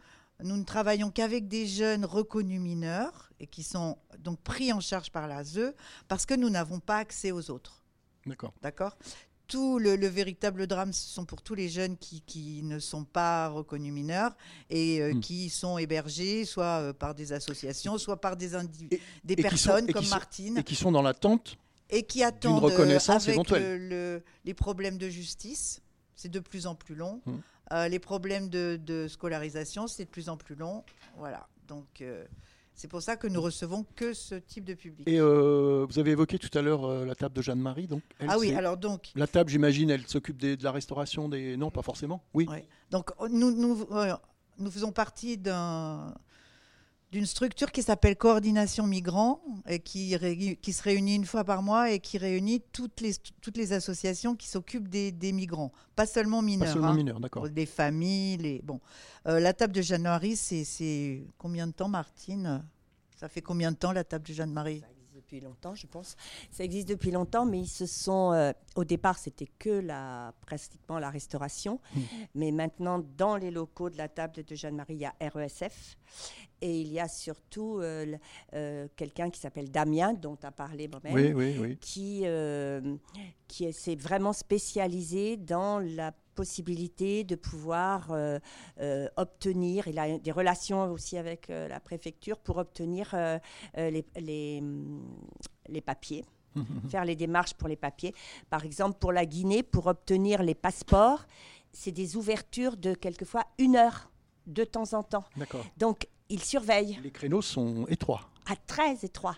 nous 0.45 0.57
ne 0.57 0.62
travaillons 0.62 1.11
qu'avec 1.11 1.49
des 1.49 1.67
jeunes 1.67 2.05
reconnus 2.05 2.61
mineurs 2.61 3.31
et 3.41 3.49
qui 3.49 3.64
sont 3.64 3.99
donc 4.21 4.41
pris 4.43 4.73
en 4.73 4.79
charge 4.79 5.11
par 5.11 5.26
l'ASE 5.26 5.75
parce 6.07 6.25
que 6.25 6.35
nous 6.35 6.50
n'avons 6.50 6.79
pas 6.79 6.99
accès 6.99 7.33
aux 7.33 7.50
autres. 7.50 7.83
D'accord. 8.26 8.55
D'accord? 8.62 8.97
Tout 9.52 9.78
le, 9.78 9.97
le 9.97 10.06
véritable 10.06 10.66
drame, 10.66 10.92
ce 10.94 11.06
sont 11.14 11.26
pour 11.26 11.42
tous 11.42 11.54
les 11.54 11.68
jeunes 11.68 11.99
qui, 11.99 12.23
qui 12.23 12.62
ne 12.62 12.78
sont 12.78 13.04
pas 13.04 13.49
reconnus 13.49 13.92
mineurs 13.92 14.35
et 14.71 15.00
euh, 15.02 15.12
Hmm. 15.12 15.21
qui 15.21 15.50
sont 15.50 15.76
hébergés 15.76 16.47
soit 16.47 16.80
euh, 16.80 16.92
par 16.94 17.14
des 17.14 17.32
associations, 17.35 17.99
soit 17.99 18.18
par 18.21 18.37
des, 18.37 18.54
Et- 18.54 19.00
des 19.25 19.35
et 19.35 19.37
qui 19.37 19.42
sont- 19.42 19.49
personnes 19.71 19.92
comme 19.92 20.04
sont- 20.04 20.11
Martine 20.11 20.59
Et 20.59 20.62
qui 20.64 20.75
sont 20.75 20.90
dans 20.90 21.02
l'attente. 21.02 21.56
et 21.90 22.02
qui 22.04 22.23
attendent 22.25 22.62
euh, 22.64 22.66
reconnaissance 22.68 23.25
avec 23.25 23.35
éventuelle. 23.35 23.88
le- 23.88 23.88
le- 23.88 24.23
les 24.47 24.54
problèmes 24.54 24.97
de 24.97 25.09
justice. 25.11 25.82
C'est 26.14 26.30
de 26.30 26.40
plus 26.40 26.66
en 26.66 26.75
plus 26.75 26.94
long. 26.94 27.21
Mm. 27.26 27.32
Euh, 27.73 27.88
les 27.88 27.99
problèmes 27.99 28.49
de, 28.49 28.78
de 28.82 29.06
scolarisation, 29.09 29.87
c'est 29.87 30.04
de 30.06 30.11
plus 30.11 30.28
en 30.30 30.37
plus 30.38 30.54
long. 30.54 30.82
Voilà. 31.18 31.47
Donc, 31.68 32.02
c'est 32.75 32.88
pour 32.88 33.02
ça 33.02 33.17
que 33.17 33.26
nous 33.26 33.41
recevons 33.41 33.85
que 33.97 34.12
ce 34.14 34.35
type 34.35 34.64
de 34.64 34.75
public. 34.75 35.07
Et 35.07 35.21
euh, 35.21 35.87
vous 35.88 35.99
avez 35.99 36.12
évoqué 36.12 36.38
tout 36.38 36.57
à 36.57 36.62
l'heure 36.62 36.85
euh, 36.85 37.05
la 37.05 37.14
table 37.14 37.35
de 37.35 37.43
Jeanne-Marie. 37.43 37.87
Donc, 37.87 38.02
elle, 38.19 38.29
ah 38.31 38.38
oui, 38.38 38.55
alors 38.55 38.76
donc, 38.76 39.11
La 39.14 39.26
table, 39.26 39.50
j'imagine, 39.50 39.91
elle 39.91 40.07
s'occupe 40.07 40.38
de 40.38 40.57
la 40.62 40.73
restauration 40.73 41.29
des. 41.29 41.57
Non, 41.57 41.71
pas 41.71 41.83
forcément. 41.83 42.23
Oui. 42.35 42.47
Ouais. 42.49 42.67
donc 42.91 43.11
oh, 43.19 43.29
nous, 43.29 43.52
nous, 43.52 43.87
euh, 43.93 44.14
nous 44.59 44.71
faisons 44.71 44.93
partie 44.93 45.37
d'un 45.37 46.14
d'une 47.12 47.26
structure 47.26 47.71
qui 47.71 47.83
s'appelle 47.83 48.16
Coordination 48.16 48.87
Migrants 48.87 49.42
et 49.69 49.78
qui, 49.81 50.16
ré- 50.16 50.59
qui 50.61 50.73
se 50.73 50.83
réunit 50.83 51.14
une 51.16 51.26
fois 51.26 51.45
par 51.45 51.62
mois 51.62 51.90
et 51.90 52.00
qui 52.00 52.16
réunit 52.16 52.62
toutes 52.73 53.02
les, 53.02 53.12
toutes 53.42 53.59
les 53.59 53.75
associations 53.75 54.35
qui 54.35 54.49
s'occupent 54.49 54.88
des, 54.88 55.12
des 55.12 55.33
migrants, 55.33 55.73
pas 55.95 56.07
seulement 56.07 56.40
mineurs. 56.40 56.69
Pas 56.69 56.73
seulement 56.73 56.88
hein. 56.88 56.95
mineurs, 56.97 57.21
d'accord. 57.21 57.47
Les 57.47 57.66
familles, 57.66 58.38
les 58.38 58.62
bon. 58.62 58.81
Euh, 59.26 59.38
la 59.40 59.52
table 59.52 59.75
de 59.75 59.83
Jeanne-Marie, 59.83 60.37
c'est 60.37 60.64
c'est 60.64 61.23
combien 61.37 61.66
de 61.66 61.73
temps, 61.73 61.88
Martine? 61.88 62.64
Ça 63.14 63.28
fait 63.28 63.42
combien 63.42 63.71
de 63.73 63.76
temps 63.76 63.92
la 63.92 64.04
table 64.04 64.26
de 64.26 64.33
Jeanne-Marie? 64.33 64.81
Ça 64.81 64.87
existe 64.90 65.14
depuis 65.14 65.40
longtemps, 65.40 65.75
je 65.75 65.87
pense. 65.87 66.16
Ça 66.50 66.64
existe 66.64 66.88
depuis 66.88 67.11
longtemps, 67.11 67.45
mais 67.45 67.61
ils 67.61 67.69
se 67.69 67.85
sont. 67.85 68.33
euh, 68.33 68.52
au 68.75 68.85
départ, 68.85 69.19
c'était 69.19 69.50
que 69.59 69.69
la, 69.69 70.33
pratiquement 70.40 70.99
la 70.99 71.11
restauration. 71.11 71.78
Hmm. 71.95 72.00
Mais 72.35 72.50
maintenant, 72.52 73.04
dans 73.19 73.37
les 73.37 73.50
locaux 73.50 73.90
de 73.90 73.99
la 73.99 74.09
table 74.09 74.42
de 74.42 74.54
Jeanne-Marie, 74.54 74.95
il 74.95 75.00
y 75.00 75.04
a 75.04 75.14
RESF. 75.21 75.99
Et 76.64 76.81
il 76.81 76.92
y 76.92 77.00
a 77.00 77.09
surtout 77.09 77.81
euh, 77.81 78.16
euh, 78.54 78.87
quelqu'un 78.97 79.31
qui 79.31 79.40
s'appelle 79.40 79.71
Damien, 79.71 80.12
dont 80.14 80.37
tu 80.37 80.47
as 80.47 80.52
parlé 80.52 80.87
moi-même. 80.87 81.12
Oui, 81.12 81.33
oui, 81.35 81.57
oui. 81.61 81.76
qui, 81.81 82.23
euh, 82.25 82.81
qui 83.49 83.64
est- 83.64 83.73
s'est 83.73 83.97
vraiment 83.97 84.33
spécialisé 84.33 85.37
dans 85.37 85.81
la 85.81 86.12
possibilité 86.37 87.25
de 87.25 87.35
pouvoir 87.35 88.11
euh, 88.12 88.38
euh, 88.81 89.09
obtenir, 89.16 89.87
il 89.88 89.99
a 89.99 90.19
des 90.19 90.31
relations 90.33 90.90
aussi 90.90 91.19
avec 91.19 91.50
euh, 91.50 91.66
la 91.69 91.81
préfecture 91.81 92.38
pour 92.38 92.57
obtenir 92.59 93.14
les, 93.76 94.04
les, 94.16 94.62
les 95.69 95.81
papiers, 95.81 96.25
faire 96.88 97.04
les 97.04 97.16
démarches 97.16 97.54
pour 97.54 97.69
les 97.69 97.76
papiers. 97.76 98.14
Par 98.50 98.64
exemple, 98.64 98.99
pour 98.99 99.12
la 99.12 99.26
Guinée, 99.26 99.62
pour 99.62 99.88
obtenir 99.88 100.42
les 100.42 100.54
passeports, 100.54 101.25
c'est 101.73 101.92
des 101.92 102.16
ouvertures 102.16 102.76
de 102.76 102.95
quelquefois 102.95 103.45
une 103.59 103.76
heure 103.76 104.11
de 104.47 104.64
temps 104.64 104.92
en 104.95 105.02
temps. 105.02 105.25
D'accord. 105.37 105.64
Donc, 105.76 106.07
ils 106.33 106.43
surveillent 106.43 106.99
Les 107.03 107.11
créneaux 107.11 107.43
sont 107.43 107.87
étroits. 107.89 108.29
à 108.51 108.57
très 108.57 108.95
étroit. 109.05 109.37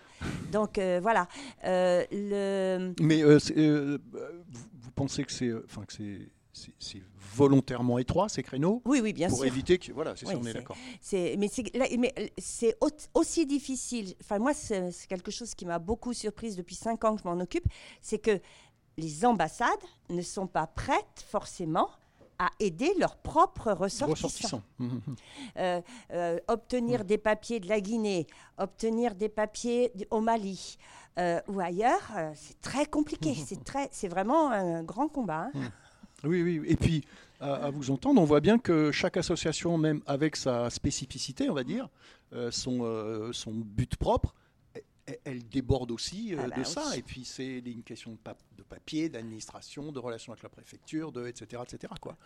Donc, 0.51 0.77
euh, 0.77 0.99
voilà. 1.01 1.27
Euh, 1.65 2.03
le... 2.11 2.93
Mais 3.01 3.21
euh, 3.21 3.99
vous, 4.81 4.91
pensez 4.95 5.23
que 5.25 5.31
c'est, 5.31 5.51
enfin 5.65 5.83
que 5.85 5.93
c'est, 5.93 7.01
volontairement 7.35 7.99
étroit 7.99 8.29
ces 8.29 8.41
créneaux? 8.41 8.81
Oui, 8.85 9.01
oui, 9.03 9.11
bien 9.11 9.27
pour 9.27 9.39
sûr. 9.39 9.45
éviter 9.47 9.77
que 9.77 9.91
voilà, 9.91 10.15
c'est 10.15 10.25
ça, 10.25 10.37
on 10.37 10.41
est 10.41 10.45
c'est- 10.45 10.53
d'accord. 10.53 10.77
Mais 11.37 11.49
c'est, 12.37 12.77
aussi 13.13 13.45
difficile. 13.45 14.15
Enfin, 14.21 14.39
moi, 14.39 14.53
c'est 14.53 14.91
quelque 15.09 15.31
chose 15.31 15.53
qui 15.53 15.65
m'a 15.65 15.79
beaucoup 15.79 16.13
surprise 16.13 16.55
depuis 16.55 16.75
cinq 16.75 17.03
ans 17.03 17.15
que 17.15 17.21
je 17.21 17.27
m'en 17.27 17.39
occupe. 17.41 17.67
C'est 18.01 18.19
que 18.19 18.39
les 18.97 19.25
ambassades 19.25 19.69
ne 20.09 20.21
sont 20.21 20.47
pas 20.47 20.65
prêtes 20.65 21.25
forcément 21.27 21.89
à 22.39 22.49
aider 22.59 22.91
leurs 22.99 23.17
propres 23.17 23.71
ressortissants. 23.71 24.61
Euh, 25.57 25.81
euh, 26.11 26.39
obtenir 26.47 27.05
des 27.05 27.17
papiers 27.17 27.59
de 27.59 27.67
la 27.67 27.79
Guinée, 27.79 28.27
obtenir 28.57 29.15
des 29.15 29.29
papiers 29.29 29.91
au 30.11 30.21
Mali 30.21 30.77
euh, 31.17 31.39
ou 31.47 31.59
ailleurs, 31.59 32.11
c'est 32.35 32.59
très 32.61 32.85
compliqué. 32.85 33.33
c'est, 33.45 33.63
très, 33.63 33.87
c'est 33.91 34.07
vraiment 34.09 34.51
un 34.51 34.83
grand 34.83 35.07
combat. 35.07 35.49
hein. 35.53 35.71
Oui, 36.23 36.41
oui. 36.41 36.61
Et 36.67 36.75
puis, 36.75 37.05
à, 37.39 37.53
à 37.65 37.69
vous 37.69 37.91
entendre, 37.91 38.21
on 38.21 38.25
voit 38.25 38.41
bien 38.41 38.57
que 38.57 38.91
chaque 38.91 39.17
association, 39.17 39.77
même 39.77 40.01
avec 40.07 40.35
sa 40.35 40.69
spécificité, 40.69 41.49
on 41.49 41.53
va 41.53 41.63
dire, 41.63 41.89
son, 42.49 43.29
son 43.31 43.51
but 43.51 43.95
propre, 43.95 44.33
elle, 45.23 45.47
déborde 45.47 45.91
aussi 45.91 46.33
euh, 46.33 46.37
Ah 46.43 46.47
bah 46.47 46.55
de 46.55 46.61
oui. 46.61 46.65
ça. 46.65 46.95
Et 46.97 47.01
puis, 47.03 47.25
c'est 47.25 47.59
une 47.59 47.83
question 47.83 48.11
de, 48.11 48.17
pa- 48.17 48.37
de 48.57 48.63
papier, 48.63 49.07
d'administration, 49.09 49.91
de 49.91 49.99
relations 49.99 50.33
avec 50.33 50.43
la 50.43 50.49
préfecture, 50.49 51.11
de, 51.11 51.27
etc., 51.27 51.61
etc. 51.63 51.93
Quoi. 52.01 52.17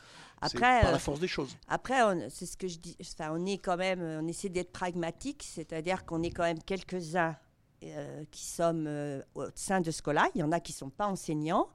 C'est 0.43 0.55
Après, 0.55 0.81
par 0.81 0.89
euh, 0.89 0.91
la 0.93 0.99
force 0.99 1.19
des 1.19 1.27
choses. 1.27 1.55
Après, 1.67 1.99
c'est 2.29 2.45
ce 2.45 2.55
que 2.55 2.67
je 2.67 2.77
dis. 2.79 2.95
Enfin, 3.01 3.31
on 3.33 3.45
est 3.45 3.57
quand 3.57 3.77
même, 3.77 4.01
on 4.01 4.27
essaie 4.27 4.49
d'être 4.49 4.71
pragmatique, 4.71 5.43
c'est-à-dire 5.45 6.05
qu'on 6.05 6.23
est 6.23 6.31
quand 6.31 6.43
même 6.43 6.61
quelques-uns 6.63 7.35
euh, 7.83 8.23
qui 8.31 8.45
sommes 8.45 8.87
euh, 8.87 9.21
au 9.35 9.45
sein 9.55 9.81
de 9.81 9.91
Scola. 9.91 10.27
Il 10.35 10.39
y 10.39 10.43
en 10.43 10.51
a 10.51 10.59
qui 10.59 10.71
ne 10.73 10.77
sont 10.77 10.89
pas 10.89 11.07
enseignants, 11.07 11.69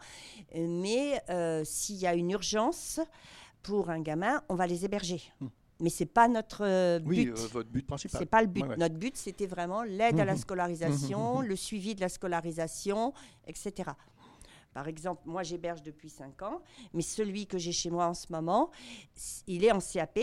mais 0.55 1.23
euh, 1.31 1.65
s'il 1.65 1.97
y 1.97 2.07
a 2.07 2.15
une 2.15 2.31
urgence 2.31 3.01
pour 3.63 3.91
un 3.91 4.01
gamin, 4.01 4.43
on 4.49 4.55
va 4.55 4.67
les 4.67 4.85
héberger. 4.85 5.23
Hmm. 5.41 5.49
Mais 5.85 5.91
c'est 5.91 6.07
pas 6.07 6.29
notre 6.29 6.65
euh, 6.65 6.99
Oui, 7.05 7.27
but. 7.27 7.33
euh, 7.33 7.47
votre 7.53 7.69
but 7.69 7.87
principal. 7.87 8.19
C'est 8.19 8.25
pas 8.25 8.41
le 8.41 8.49
but. 8.49 8.63
Ouais, 8.63 8.69
ouais. 8.71 8.77
Notre 8.79 8.95
but, 8.95 9.19
c'était 9.19 9.47
vraiment 9.47 9.83
l'aide 9.83 10.19
à 10.19 10.25
la 10.25 10.33
Mhm. 10.33 10.39
scolarisation, 10.39 11.35
Mhm, 11.35 11.43
mhm. 11.43 11.49
le 11.49 11.57
suivi 11.57 11.95
de 11.95 12.01
la 12.01 12.09
scolarisation, 12.09 13.13
etc. 13.47 13.91
Par 14.73 14.89
exemple, 14.89 15.21
moi, 15.27 15.43
j'héberge 15.43 15.83
depuis 15.83 16.09
5 16.09 16.41
ans, 16.41 16.63
mais 16.95 17.03
celui 17.03 17.47
que 17.47 17.59
j'ai 17.59 17.71
chez 17.73 17.91
moi 17.91 18.07
en 18.07 18.15
ce 18.15 18.29
moment, 18.33 18.71
il 19.47 19.63
est 19.63 19.73
en 19.73 19.79
CAP, 19.79 20.21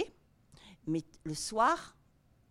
mais 0.88 1.03
le 1.25 1.36
soir, 1.36 1.96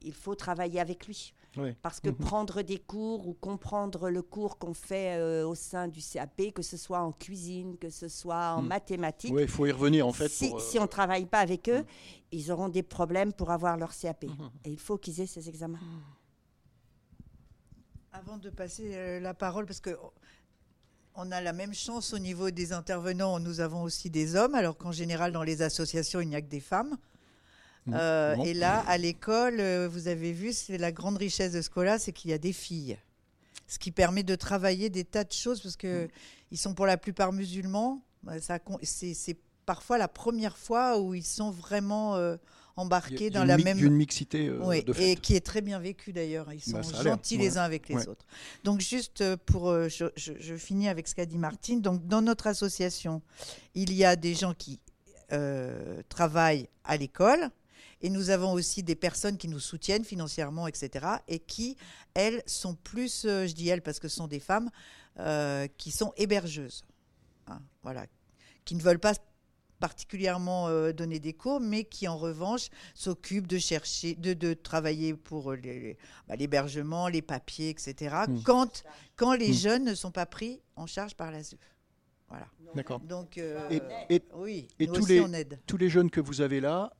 il 0.03 0.15
faut 0.15 0.37
travailler 0.37 0.79
avec 0.79 1.09
lui. 1.09 1.35
Parce 1.83 1.99
que 2.01 2.11
Mhm. 2.11 2.17
prendre 2.17 2.63
des 2.63 2.79
cours 2.79 3.27
ou 3.27 3.33
comprendre 3.35 4.09
le 4.09 4.23
cours 4.23 4.59
qu'on 4.59 4.75
fait 4.75 5.17
euh, 5.19 5.47
au 5.47 5.55
sein 5.55 5.89
du 5.89 6.01
CAP, 6.01 6.53
que 6.55 6.63
ce 6.63 6.77
soit 6.77 7.01
en 7.01 7.13
cuisine, 7.13 7.77
que 7.79 7.91
ce 7.91 8.09
soit 8.09 8.55
en 8.55 8.63
Mhm. 8.63 8.69
mathématiques, 8.69 9.35
il 9.39 9.49
faut 9.49 9.67
y 9.67 9.73
revenir 9.73 10.07
en 10.07 10.13
fait. 10.13 10.29
si, 10.29 10.49
pour, 10.51 10.59
euh, 10.59 10.61
si 10.61 10.79
on 10.79 10.83
ne 10.83 10.87
travaille 10.89 11.27
pas 11.27 11.41
avec 11.41 11.69
eux, 11.69 11.85
ils 12.33 12.53
auront 12.53 12.69
des 12.69 12.83
problèmes 12.83 13.33
pour 13.33 13.51
avoir 13.51 13.77
leur 13.77 13.93
CAP. 13.95 14.25
Mhm. 14.25 14.51
Et 14.65 14.71
il 14.71 14.79
faut 14.79 14.97
qu'ils 14.99 15.21
aient 15.21 15.27
ces 15.27 15.49
examens. 15.49 15.81
Avant 18.13 18.37
de 18.39 18.51
passer 18.51 18.91
euh, 18.95 19.21
la 19.21 19.35
parole, 19.35 19.67
parce 19.67 19.81
que 19.81 19.97
on 21.15 21.31
a 21.33 21.41
la 21.41 21.53
même 21.53 21.75
chance 21.75 22.13
au 22.13 22.19
niveau 22.19 22.51
des 22.51 22.73
intervenants, 22.73 23.41
nous 23.41 23.61
avons 23.61 23.83
aussi 23.83 24.11
des 24.11 24.37
hommes, 24.37 24.55
alors 24.55 24.77
qu'en 24.77 24.93
général 24.93 25.33
dans 25.33 25.43
les 25.43 25.63
associations 25.63 26.21
il 26.21 26.29
n'y 26.29 26.37
a 26.37 26.43
que 26.43 26.49
des 26.49 26.61
femmes. 26.61 26.97
Mhm. 27.87 27.95
Euh, 27.97 28.37
Bon. 28.37 28.45
Et 28.45 28.55
là, 28.55 28.81
à 28.87 28.99
l'école, 28.99 29.59
euh, 29.61 29.89
vous 29.91 30.07
avez 30.09 30.33
vu, 30.33 30.53
c'est 30.53 30.79
la 30.79 30.93
grande 30.93 31.17
richesse 31.17 31.53
de 31.53 31.63
Scola, 31.63 31.99
c'est 31.99 32.13
qu'il 32.13 32.31
y 32.31 32.35
a 32.35 32.39
des 32.39 32.53
filles. 32.53 32.99
Ce 33.67 33.79
qui 33.79 33.91
permet 33.93 34.23
de 34.23 34.35
travailler 34.35 34.91
des 34.91 35.05
tas 35.05 35.25
de 35.25 35.33
choses, 35.33 35.61
parce 35.63 35.77
que 35.77 36.09
ils 36.51 36.59
sont 36.59 36.75
pour 36.75 36.87
la 36.87 36.97
plupart 36.97 37.33
musulmans. 37.33 38.03
Euh, 38.29 38.39
C'est 38.83 39.37
parfois 39.65 39.97
la 39.99 40.09
première 40.09 40.59
fois 40.59 40.99
où 41.01 41.15
ils 41.15 41.25
sont 41.25 41.51
vraiment 41.53 42.17
euh, 42.17 42.37
embarqués 42.77 43.29
a 43.29 43.31
dans 43.31 43.45
la 43.45 43.57
même 43.59 43.79
une 43.79 43.95
mixité 43.95 44.49
euh, 44.49 44.59
oui, 44.63 44.83
de 44.83 44.93
et 44.99 45.15
qui 45.17 45.37
est 45.37 45.45
très 45.45 45.61
bien 45.61 45.79
vécu 45.79 46.13
d'ailleurs. 46.13 46.53
Ils 46.53 46.61
sont 46.61 46.73
Bah, 46.73 46.83
l'air, 46.93 47.03
gentils 47.03 47.37
ouais. 47.37 47.43
les 47.45 47.59
uns 47.59 47.63
avec 47.63 47.89
les 47.89 47.95
Ouais. 47.97 48.09
autres. 48.09 48.27
Donc 48.65 48.81
juste 48.81 49.23
pour, 49.47 49.73
je, 49.89 50.07
je- 50.17 50.33
je 50.39 50.55
finis 50.57 50.89
avec 50.89 51.07
ce 51.07 51.15
qu'a 51.15 51.27
dit 51.27 51.39
Martine. 51.39 51.81
Donc 51.81 52.07
dans 52.09 52.23
notre 52.23 52.47
association, 52.49 53.23
il 53.75 53.93
y 53.93 54.05
a 54.05 54.17
des 54.17 54.35
gens 54.35 54.53
qui 54.55 54.81
euh, 55.33 56.03
travaillent 56.09 56.69
à 56.85 56.97
l'école. 56.97 57.51
Et 58.01 58.09
nous 58.11 58.31
avons 58.31 58.53
aussi 58.53 58.83
des 58.83 58.95
personnes 58.97 59.37
qui 59.37 59.49
nous 59.49 59.61
soutiennent 59.61 60.05
financièrement, 60.05 60.67
etc. 60.67 61.07
Et 61.29 61.39
qui, 61.39 61.77
elles, 62.15 62.43
sont 62.47 62.75
plus, 62.75 63.25
euh, 63.27 63.47
je 63.47 63.55
dis 63.55 63.69
elles 63.69 63.83
parce 63.83 63.99
que 63.99 64.09
ce 64.09 64.17
sont 64.17 64.27
des 64.29 64.41
femmes, 64.41 64.71
euh, 65.19 65.67
qui 65.77 65.91
sont 65.91 66.13
hébergeuses. 66.17 66.83
Hein, 67.47 67.61
voilà. 67.83 68.07
Qui 68.65 68.75
ne 68.75 68.81
veulent 68.83 68.99
pas 69.01 69.13
particulièrement 69.81 70.69
euh, 70.69 70.93
donner 70.93 71.19
des 71.21 71.33
cours, 71.33 71.61
mais 71.61 71.85
qui 71.85 72.07
en 72.07 72.17
revanche 72.19 72.69
s'occupent 72.95 73.47
de 73.47 73.59
chercher, 73.59 74.15
de, 74.15 74.35
de 74.35 74.53
travailler 74.55 75.15
pour 75.15 75.53
les- 75.55 75.97
bah, 76.29 76.37
l'hébergement, 76.37 77.09
les 77.09 77.23
papiers, 77.23 77.71
etc. 77.71 78.15
Mm. 78.29 78.43
Quand, 78.43 78.83
quand 79.17 79.33
les 79.35 79.51
Mm. 79.51 79.55
jeunes 79.55 79.85
ne 79.85 79.95
sont 79.95 80.11
pas 80.11 80.27
pris 80.27 80.61
en 80.77 80.87
charge 80.87 81.15
par 81.15 81.31
l'ASE. 81.31 81.55
Voilà. 82.29 82.47
D'accord. 82.75 83.01
Donc, 83.01 83.39
euh, 83.39 83.69
Et, 83.71 84.15
et 84.17 84.23
oui, 84.35 84.69
et 84.79 84.87
tous 84.87 84.99
aussi 85.01 85.09
les- 85.15 85.21
on 85.21 85.33
aide. 85.33 85.59
tous 85.67 85.77
les 85.79 85.89
jeunes 85.89 86.11
que 86.11 86.21
vous 86.21 86.41
avez 86.43 86.61
là, 86.61 86.93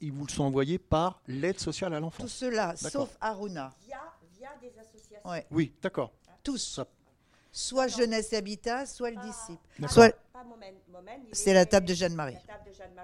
ils 0.00 0.12
vous 0.12 0.24
le 0.26 0.30
sont 0.30 0.44
envoyés 0.44 0.78
par 0.78 1.20
l'aide 1.26 1.58
sociale 1.58 1.92
à 1.94 1.98
Tout 1.98 2.02
l'enfance. 2.04 2.32
cela, 2.32 2.74
sauf 2.76 3.16
Aruna. 3.20 3.74
Via, 3.86 4.00
via 4.38 4.50
des 4.60 4.78
associations. 4.78 5.28
Ouais. 5.28 5.46
Oui, 5.50 5.74
d'accord. 5.82 6.12
Tous. 6.42 6.56
Ça- 6.74 6.86
Soit 7.50 7.88
Jeunesse 7.88 8.32
et 8.32 8.36
Habitat, 8.36 8.86
soit 8.86 9.10
le 9.10 9.16
disciple. 9.16 9.58
Soit 9.88 10.12
c'est 11.32 11.50
est- 11.50 11.54
la 11.54 11.66
table 11.66 11.86
de 11.86 11.94
Jeanne-Marie. 11.94 12.36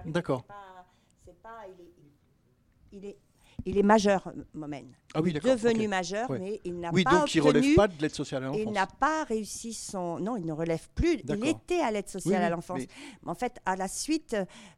D'accord. 0.05 0.41
c'est 0.41 0.47
pas- 0.47 0.85
c'est 1.25 1.41
pas- 1.41 1.65
il, 1.67 1.81
est, 1.81 1.93
il- 1.97 2.97
il 2.99 3.05
est, 3.05 3.17
il 3.65 3.77
est 3.77 3.83
majeur, 3.83 4.31
Momen. 4.53 4.85
Ah 5.13 5.21
oui, 5.21 5.31
Il 5.33 5.39
devenu 5.39 5.87
majeur, 5.87 6.29
Ouais. 6.29 6.39
mais 6.39 6.61
il 6.65 6.79
n'a 6.79 6.91
Oui, 6.91 7.03
pas 7.03 7.11
donc 7.19 7.33
il 7.33 7.41
ne 7.41 7.47
relève 7.47 7.63
obtenu- 7.63 7.75
pas 7.75 7.87
de 7.87 8.01
l'aide 8.01 8.13
sociale 8.13 8.43
à 8.43 8.51
Il 8.53 8.59
l'enfance. 8.59 8.73
n'a 8.73 8.85
pas 8.87 9.23
réussi 9.23 9.73
son. 9.73 10.19
Non, 10.19 10.35
il 10.37 10.45
ne 10.45 10.51
relève 10.53 10.87
plus. 10.93 11.21
Il 11.27 11.47
était 11.47 11.79
à 11.79 11.89
l'aide 11.91 12.07
sociale 12.09 12.39
Oui, 12.41 12.45
à 12.45 12.49
l'enfance. 12.49 12.79
mais- 12.79 12.87
Mais 13.23 13.31
en 13.31 13.35
fait, 13.35 13.57
à 13.65 13.75
la 13.75 13.87
suite, 13.87 14.35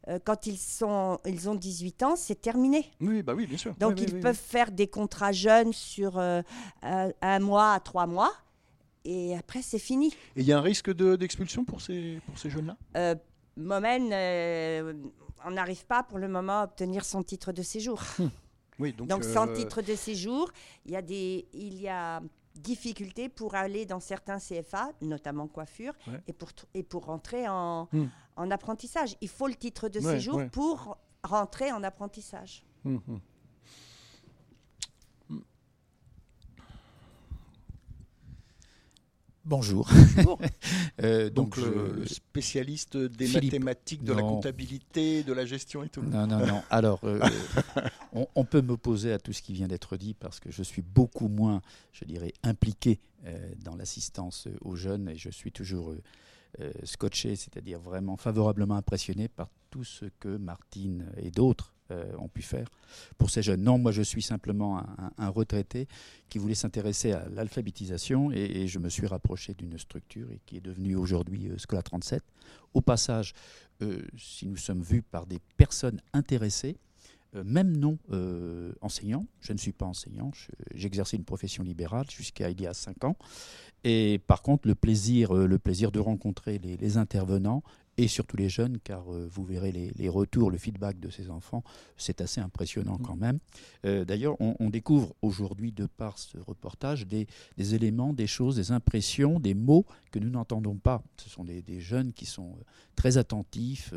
euh, 0.08 0.18
quand 0.24 0.46
ils, 0.46 0.56
sont, 0.58 1.18
ils 1.26 1.48
ont 1.48 1.54
18 1.54 2.02
ans, 2.02 2.16
c'est 2.16 2.40
terminé. 2.40 2.90
Oui, 3.00 3.22
bah 3.22 3.34
oui, 3.34 3.46
bien 3.46 3.58
sûr. 3.58 3.74
Donc, 3.78 4.00
ils 4.00 4.20
peuvent 4.20 4.34
faire 4.36 4.70
des 4.70 4.86
contrats 4.86 5.32
jeunes 5.32 5.72
sur 5.72 6.18
euh, 6.18 6.42
un, 6.82 7.10
un 7.20 7.38
mois 7.40 7.72
à 7.74 7.80
trois 7.80 8.06
mois. 8.06 8.32
Et 9.04 9.36
après, 9.36 9.62
c'est 9.62 9.78
fini. 9.78 10.08
Et 10.36 10.40
il 10.40 10.44
y 10.44 10.52
a 10.52 10.58
un 10.58 10.62
risque 10.62 10.92
de- 10.92 11.16
d'expulsion 11.16 11.64
pour 11.64 11.80
ces, 11.80 12.20
pour 12.26 12.38
ces 12.38 12.50
jeunes-là? 12.50 12.76
Euh, 12.96 13.14
Momen, 13.56 14.10
euh, 14.12 14.92
on 15.44 15.50
n'arrive 15.52 15.84
pas 15.86 16.02
pour 16.04 16.18
le 16.18 16.28
moment 16.28 16.60
à 16.60 16.64
obtenir 16.64 17.04
son 17.04 17.22
titre 17.22 17.50
de 17.52 17.62
séjour. 17.62 18.00
Oui, 18.78 18.92
donc. 18.92 19.08
Donc, 19.08 19.24
sans 19.24 19.48
euh, 19.48 19.54
titre 19.54 19.82
de 19.82 19.94
séjour, 19.94 20.50
il 20.84 20.92
y 20.92 20.96
a 20.96 21.02
des, 21.02 21.46
il 21.52 21.80
y 21.80 21.88
a 21.88 22.20
difficulté 22.54 23.28
pour 23.28 23.54
aller 23.54 23.86
dans 23.86 24.00
certains 24.00 24.38
CFA, 24.38 24.90
notamment 25.00 25.46
coiffure, 25.46 25.94
Ouais. 26.06 26.20
et, 26.26 26.32
pour, 26.32 26.48
et 26.74 26.82
pour 26.82 27.04
rentrer 27.06 27.48
en, 27.48 27.88
Hmm. 27.92 28.06
en 28.36 28.50
apprentissage. 28.50 29.16
Il 29.20 29.28
faut 29.28 29.46
le 29.48 29.54
titre 29.54 29.88
de 29.88 30.00
Ouais, 30.00 30.12
séjour 30.14 30.36
ouais. 30.36 30.48
pour 30.48 30.96
rentrer 31.22 31.72
en 31.72 31.82
apprentissage. 31.82 32.64
hum, 32.84 33.00
hum. 33.08 33.20
Bonjour. 39.48 39.88
Bonjour. 40.16 40.38
Euh, 41.00 41.30
Donc, 41.30 41.54
je- 41.58 42.04
spécialiste 42.12 42.96
des 42.96 43.26
Philippe. 43.26 43.52
mathématiques, 43.52 44.02
de 44.02 44.12
la 44.12 44.20
comptabilité, 44.20 45.22
de 45.22 45.32
la 45.32 45.46
gestion 45.46 45.84
et 45.84 45.88
tout. 45.88 46.02
Non, 46.02 46.26
non, 46.26 46.44
non. 46.44 46.60
Alors, 46.70 46.98
euh, 47.04 47.20
on, 48.12 48.26
on 48.34 48.44
peut 48.44 48.60
m'opposer 48.62 49.12
à 49.12 49.18
tout 49.20 49.32
ce 49.32 49.40
qui 49.40 49.52
vient 49.52 49.68
d'être 49.68 49.96
dit 49.96 50.14
parce 50.14 50.40
que 50.40 50.50
je 50.50 50.62
suis 50.64 50.82
beaucoup 50.82 51.28
moins, 51.28 51.62
je 51.92 52.04
dirais, 52.04 52.32
impliqué 52.42 52.98
euh, 53.26 53.52
dans 53.64 53.76
l'assistance 53.76 54.48
aux 54.60 54.74
jeunes 54.74 55.08
et 55.08 55.16
je 55.16 55.30
suis 55.30 55.52
toujours 55.52 55.90
euh, 55.92 56.02
euh, 56.60 56.72
scotché, 56.82 57.36
c'est-à-dire 57.36 57.78
vraiment 57.78 58.16
favorablement 58.16 58.74
impressionné 58.74 59.28
par 59.28 59.48
tout 59.70 59.84
ce 59.84 60.06
que 60.18 60.36
Martine 60.36 61.06
et 61.16 61.30
d'autres 61.30 61.72
euh, 61.90 62.12
ont 62.18 62.28
pu 62.28 62.42
faire 62.42 62.68
pour 63.16 63.30
ces 63.30 63.42
jeunes. 63.42 63.62
Non, 63.62 63.78
moi 63.78 63.92
je 63.92 64.02
suis 64.02 64.20
simplement 64.20 64.82
un, 65.16 65.28
retraité 65.28 65.88
qui 66.28 66.38
voulait 66.38 66.54
s'intéresser 66.54 67.12
à 67.12 67.26
l'alphabétisation 67.30 68.30
et, 68.30 68.66
je 68.66 68.78
me 68.78 68.90
suis 68.90 69.06
rapproché 69.06 69.54
d'une 69.54 69.78
structure 69.78 70.30
et 70.30 70.40
qui 70.44 70.58
est 70.58 70.60
devenue 70.60 70.96
aujourd'hui 70.96 71.48
euh, 71.48 71.56
Scola 71.56 71.82
37. 71.82 72.22
Au 72.74 72.82
passage, 72.82 73.32
euh, 73.80 74.02
si 74.18 74.46
nous 74.46 74.56
sommes 74.56 74.82
vus 74.82 75.00
par 75.02 75.26
des 75.26 75.38
personnes 75.56 76.00
intéressées, 76.12 76.76
même 77.44 77.76
non 77.76 77.98
euh, 78.12 78.72
enseignants, 78.80 79.26
je 79.40 79.52
ne 79.52 79.58
suis 79.58 79.72
pas 79.72 79.84
enseignant, 79.84 80.30
je- 80.34 80.50
j'exerçais 80.74 81.16
une 81.16 81.24
profession 81.24 81.62
libérale 81.62 82.10
jusqu'à 82.10 82.48
il 82.48 82.60
y 82.60 82.66
a 82.66 82.72
cinq 82.72 83.04
ans, 83.04 83.16
et 83.84 84.18
par 84.26 84.40
contre 84.40 84.66
le 84.66 84.74
plaisir, 84.74 85.34
le 85.34 85.58
plaisir 85.58 85.92
de 85.92 86.00
rencontrer 86.00 86.58
les 86.58 86.96
intervenants 86.96 87.62
et 87.98 88.08
surtout 88.08 88.36
les 88.36 88.48
jeunes, 88.48 88.78
car 88.82 89.12
euh, 89.12 89.28
vous 89.30 89.44
verrez 89.44 89.72
les, 89.72 89.90
les 89.96 90.08
retours, 90.08 90.50
le 90.50 90.56
feedback 90.56 90.98
de 91.00 91.10
ces 91.10 91.28
enfants, 91.28 91.62
c'est 91.96 92.20
assez 92.20 92.40
impressionnant 92.40 92.96
quand 92.96 93.16
même. 93.16 93.40
Euh, 93.84 94.04
D'ailleurs, 94.04 94.36
on, 94.40 94.54
on 94.60 94.70
découvre 94.70 95.14
aujourd'hui, 95.20 95.72
de 95.72 95.86
par 95.86 96.18
ce 96.18 96.38
reportage, 96.38 97.06
des, 97.06 97.26
des 97.56 97.74
éléments, 97.74 98.12
des 98.12 98.28
choses, 98.28 98.56
des 98.56 98.70
impressions, 98.72 99.40
des 99.40 99.54
mots 99.54 99.84
que 100.12 100.20
nous 100.20 100.30
n'entendons 100.30 100.76
pas. 100.76 101.02
Ce 101.16 101.28
sont 101.28 101.44
des, 101.44 101.60
des 101.60 101.80
jeunes 101.80 102.12
qui 102.12 102.24
sont 102.24 102.52
euh, 102.52 102.64
très 102.94 103.18
attentifs 103.18 103.92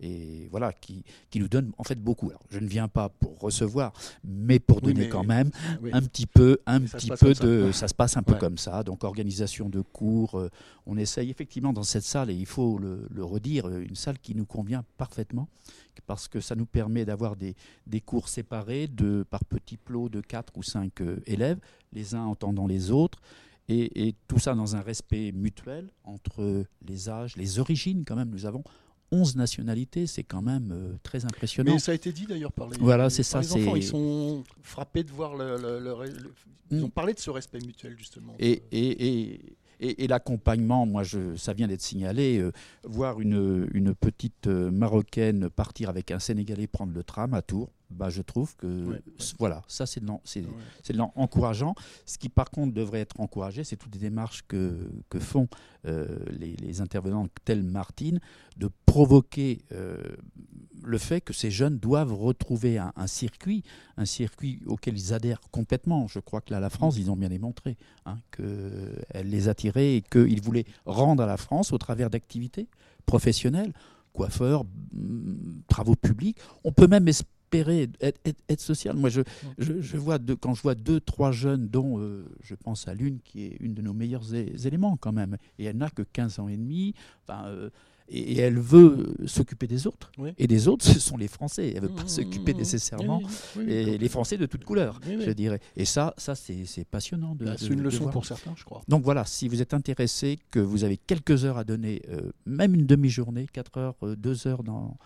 et 0.00 0.48
voilà, 0.50 0.72
qui, 0.72 1.02
qui 1.30 1.38
nous 1.40 1.48
donnent 1.48 1.72
en 1.78 1.84
fait 1.84 1.98
beaucoup. 2.02 2.28
Alors, 2.30 2.42
je 2.50 2.58
ne 2.58 2.66
viens 2.66 2.88
pas 2.88 3.08
pour 3.08 3.38
recevoir, 3.38 3.92
mais 4.24 4.58
pour 4.58 4.78
Oui, 4.78 4.82
donner 4.92 5.00
mais- 5.04 5.08
quand 5.08 5.24
même 5.24 5.50
Oui. 5.82 5.90
un 5.92 6.02
petit 6.02 6.26
peu, 6.26 6.58
un 6.66 6.80
Mais 6.80 6.86
petit 6.88 7.10
peu 7.10 7.32
ça. 7.34 7.44
de, 7.44 7.70
ça 7.72 7.88
se 7.88 7.94
passe 7.94 8.16
un 8.16 8.22
peu 8.22 8.32
Ouais. 8.34 8.38
comme 8.38 8.58
ça. 8.58 8.82
Donc 8.82 9.04
organisation 9.04 9.68
de 9.68 9.80
cours, 9.80 10.38
euh, 10.38 10.50
on 10.86 10.96
essaye 10.96 11.30
effectivement 11.30 11.72
dans 11.72 11.82
cette 11.84 12.02
salle 12.04 12.30
et 12.30 12.34
il 12.34 12.46
faut 12.46 12.78
le, 12.78 13.06
le 13.10 13.24
redire, 13.24 13.66
euh, 13.68 13.80
une 13.80 13.94
salle 13.96 14.18
qui 14.18 14.34
nous 14.34 14.46
convient 14.46 14.84
parfaitement 14.96 15.48
parce 16.06 16.28
que 16.28 16.40
ça 16.40 16.54
nous 16.56 16.66
permet 16.66 17.04
d'avoir 17.04 17.36
des, 17.36 17.54
des 17.86 18.00
cours 18.00 18.28
séparés 18.28 18.88
de 18.88 19.24
par 19.30 19.44
petits 19.44 19.76
plots 19.78 20.08
de 20.08 20.20
4 20.20 20.52
ou 20.56 20.62
5 20.62 20.92
élèves, 21.26 21.58
les 21.92 22.14
uns 22.14 22.24
entendant 22.24 22.66
les 22.66 22.90
autres. 22.90 23.20
Et, 23.68 24.08
et 24.08 24.14
tout 24.28 24.38
ça 24.38 24.54
dans 24.54 24.76
un 24.76 24.82
respect 24.82 25.32
mutuel 25.32 25.88
entre 26.02 26.66
les 26.86 27.08
âges, 27.08 27.34
les 27.36 27.58
origines 27.58 28.04
quand 28.04 28.16
même. 28.16 28.28
Nous 28.28 28.44
avons 28.44 28.62
11 29.14 29.36
nationalités, 29.36 30.06
c'est 30.06 30.24
quand 30.24 30.42
même 30.42 30.70
euh, 30.72 30.92
très 31.02 31.24
impressionnant. 31.24 31.72
Mais 31.74 31.78
ça 31.78 31.92
a 31.92 31.94
été 31.94 32.12
dit 32.12 32.26
d'ailleurs 32.26 32.52
par 32.52 32.68
les, 32.68 32.76
Voilà, 32.78 33.04
les- 33.04 33.10
c'est 33.10 33.22
par 33.32 33.44
ça, 33.44 33.56
les 33.56 33.62
enfants. 33.66 33.76
Ils 33.76 33.82
sont 33.84 34.42
frappés 34.62 35.04
de 35.04 35.10
voir 35.10 35.36
le. 35.36 35.56
le- 35.56 35.78
le- 35.78 35.94
le- 35.94 36.32
ils 36.70 36.78
Mm. 36.80 36.84
ont 36.84 36.90
parlé 36.90 37.12
de 37.14 37.18
ce 37.20 37.30
respect 37.30 37.60
mutuel 37.60 37.94
justement. 37.96 38.34
Et, 38.38 38.62
et, 38.72 39.06
et, 39.06 39.40
et- 39.80 40.04
et 40.04 40.06
l'accompagnement, 40.08 40.86
moi, 40.86 41.02
je, 41.02 41.36
ça 41.36 41.52
vient 41.52 41.68
d'être 41.68 41.82
signalé, 41.82 42.38
euh, 42.38 42.52
voir 42.84 43.20
une, 43.20 43.68
une 43.74 43.94
petite 43.94 44.46
euh, 44.46 44.70
Marocaine 44.70 45.48
partir 45.50 45.88
avec 45.90 46.10
un 46.10 46.18
Sénégalais 46.18 46.66
prendre 46.66 46.92
le 46.94 47.04
tram 47.04 47.34
à 47.34 47.42
Tours, 47.42 47.70
bah, 47.90 48.10
je 48.10 48.22
trouve 48.22 48.56
que 48.56 48.66
Ouais, 48.66 48.94
ouais. 48.94 49.02
c- 49.18 49.34
voilà, 49.38 49.62
ça 49.68 49.86
c'est 49.86 50.00
de 50.00 50.06
l'en- 50.06 50.20
c'est- 50.24 50.40
Ouais. 50.40 50.46
Ce 52.06 52.18
qui 52.18 52.28
par 52.28 52.50
contre 52.50 52.74
devrait 52.74 53.00
être 53.00 53.20
encouragé, 53.20 53.64
c'est 53.64 53.76
toutes 53.76 53.94
les 53.94 54.00
démarches 54.00 54.42
que, 54.48 54.90
que 55.08 55.18
font 55.18 55.48
euh, 55.86 56.18
les, 56.30 56.56
les 56.56 56.80
intervenants 56.80 57.26
tels 57.44 57.62
Martine, 57.62 58.20
de 58.56 58.68
provoquer 58.86 59.62
euh, 59.72 59.96
le 60.82 60.98
fait 60.98 61.20
que 61.20 61.32
ces 61.32 61.50
jeunes 61.50 61.78
doivent 61.78 62.12
retrouver 62.12 62.78
un, 62.78 62.92
un 62.96 63.06
circuit, 63.06 63.62
un 63.96 64.04
circuit 64.04 64.60
auquel 64.66 64.96
ils 64.98 65.12
adhèrent 65.14 65.40
complètement. 65.50 66.06
Je 66.08 66.18
crois 66.20 66.40
que 66.40 66.52
là, 66.52 66.60
la 66.60 66.70
France, 66.70 66.96
ils 66.98 67.10
ont 67.10 67.16
bien 67.16 67.28
démontré 67.30 67.76
hein, 68.06 68.18
qu'elle 68.32 69.28
les 69.30 69.48
attirait 69.48 69.96
et 69.96 70.02
qu'ils 70.02 70.40
voulaient 70.42 70.66
rendre 70.84 71.22
à 71.22 71.26
la 71.26 71.36
France 71.36 71.72
au 71.72 71.78
travers 71.78 72.10
d'activités 72.10 72.68
professionnelles, 73.06 73.72
coiffeurs, 74.12 74.64
mm, 74.92 75.62
travaux 75.68 75.96
publics. 75.96 76.38
On 76.64 76.72
peut 76.72 76.86
même 76.86 77.08
espérer 77.44 77.88
être, 78.00 78.18
être- 78.26 78.40
être 78.48 78.60
social. 78.60 78.96
Moi, 78.96 79.10
je, 79.10 79.20
je, 79.58 79.80
je 79.80 79.96
vois 79.96 80.18
quand 80.40 80.54
je 80.54 80.62
vois 80.62 80.74
deux, 80.74 81.00
trois 81.00 81.32
jeunes, 81.32 81.68
dont 81.68 81.98
euh, 82.00 82.24
je 82.42 82.54
pense 82.54 82.88
à 82.88 82.94
l'une 82.94 83.20
qui 83.20 83.44
est 83.44 83.56
une 83.60 83.74
de 83.74 83.82
nos 83.82 83.92
meilleurs 83.94 84.34
éléments 84.34 84.96
quand 84.96 85.12
même, 85.12 85.36
et 85.58 85.64
elle 85.64 85.76
n'a 85.76 85.90
que 85.90 86.02
15 86.02 86.38
ans 86.40 86.48
et 86.48 86.56
demi, 86.56 86.94
enfin, 87.26 87.46
euh, 87.46 87.70
et, 88.08 88.36
elle 88.38 88.58
veut 88.58 89.14
s'occuper 89.24 89.66
des 89.66 89.86
autres. 89.86 90.12
Oui. 90.18 90.30
Et 90.36 90.46
des 90.46 90.68
autres, 90.68 90.84
ce 90.84 91.00
sont 91.00 91.16
les 91.16 91.28
Français. 91.28 91.68
Elle 91.74 91.82
ne 91.84 91.88
veut 91.88 91.94
pas 91.94 92.02
Mmh, 92.04 92.08
s'occuper 92.08 92.52
mmh, 92.52 92.56
nécessairement 92.58 93.22
Oui, 93.56 93.64
et 93.66 93.96
les 93.96 94.08
Français 94.10 94.36
de 94.36 94.44
toutes 94.44 94.64
couleurs, 94.64 95.00
je 95.06 95.30
dirais. 95.30 95.60
Et 95.76 95.86
ça, 95.86 96.12
ça 96.18 96.34
c'est 96.34 96.84
passionnant 96.90 97.34
Bah, 97.34 97.52
de- 97.52 97.56
C'est 97.58 97.68
une 97.68 97.76
de 97.78 97.82
leçon 97.84 98.00
voir. 98.02 98.12
pour 98.12 98.26
certains, 98.26 98.52
je 98.56 98.64
crois. 98.64 98.82
Donc 98.88 99.04
voilà, 99.04 99.24
si 99.24 99.48
vous 99.48 99.62
êtes 99.62 99.72
intéressé, 99.72 100.38
que 100.50 100.60
vous 100.60 100.84
avez 100.84 100.98
quelques 100.98 101.44
heures 101.46 101.56
à 101.56 101.64
donner, 101.64 102.02
euh, 102.10 102.30
même 102.44 102.74
une 102.74 102.84
demi-journée, 102.86 103.46
4 103.50 103.78
heures, 103.78 103.96
2 104.02 104.46
heures 104.48 104.64
dans, 104.64 104.98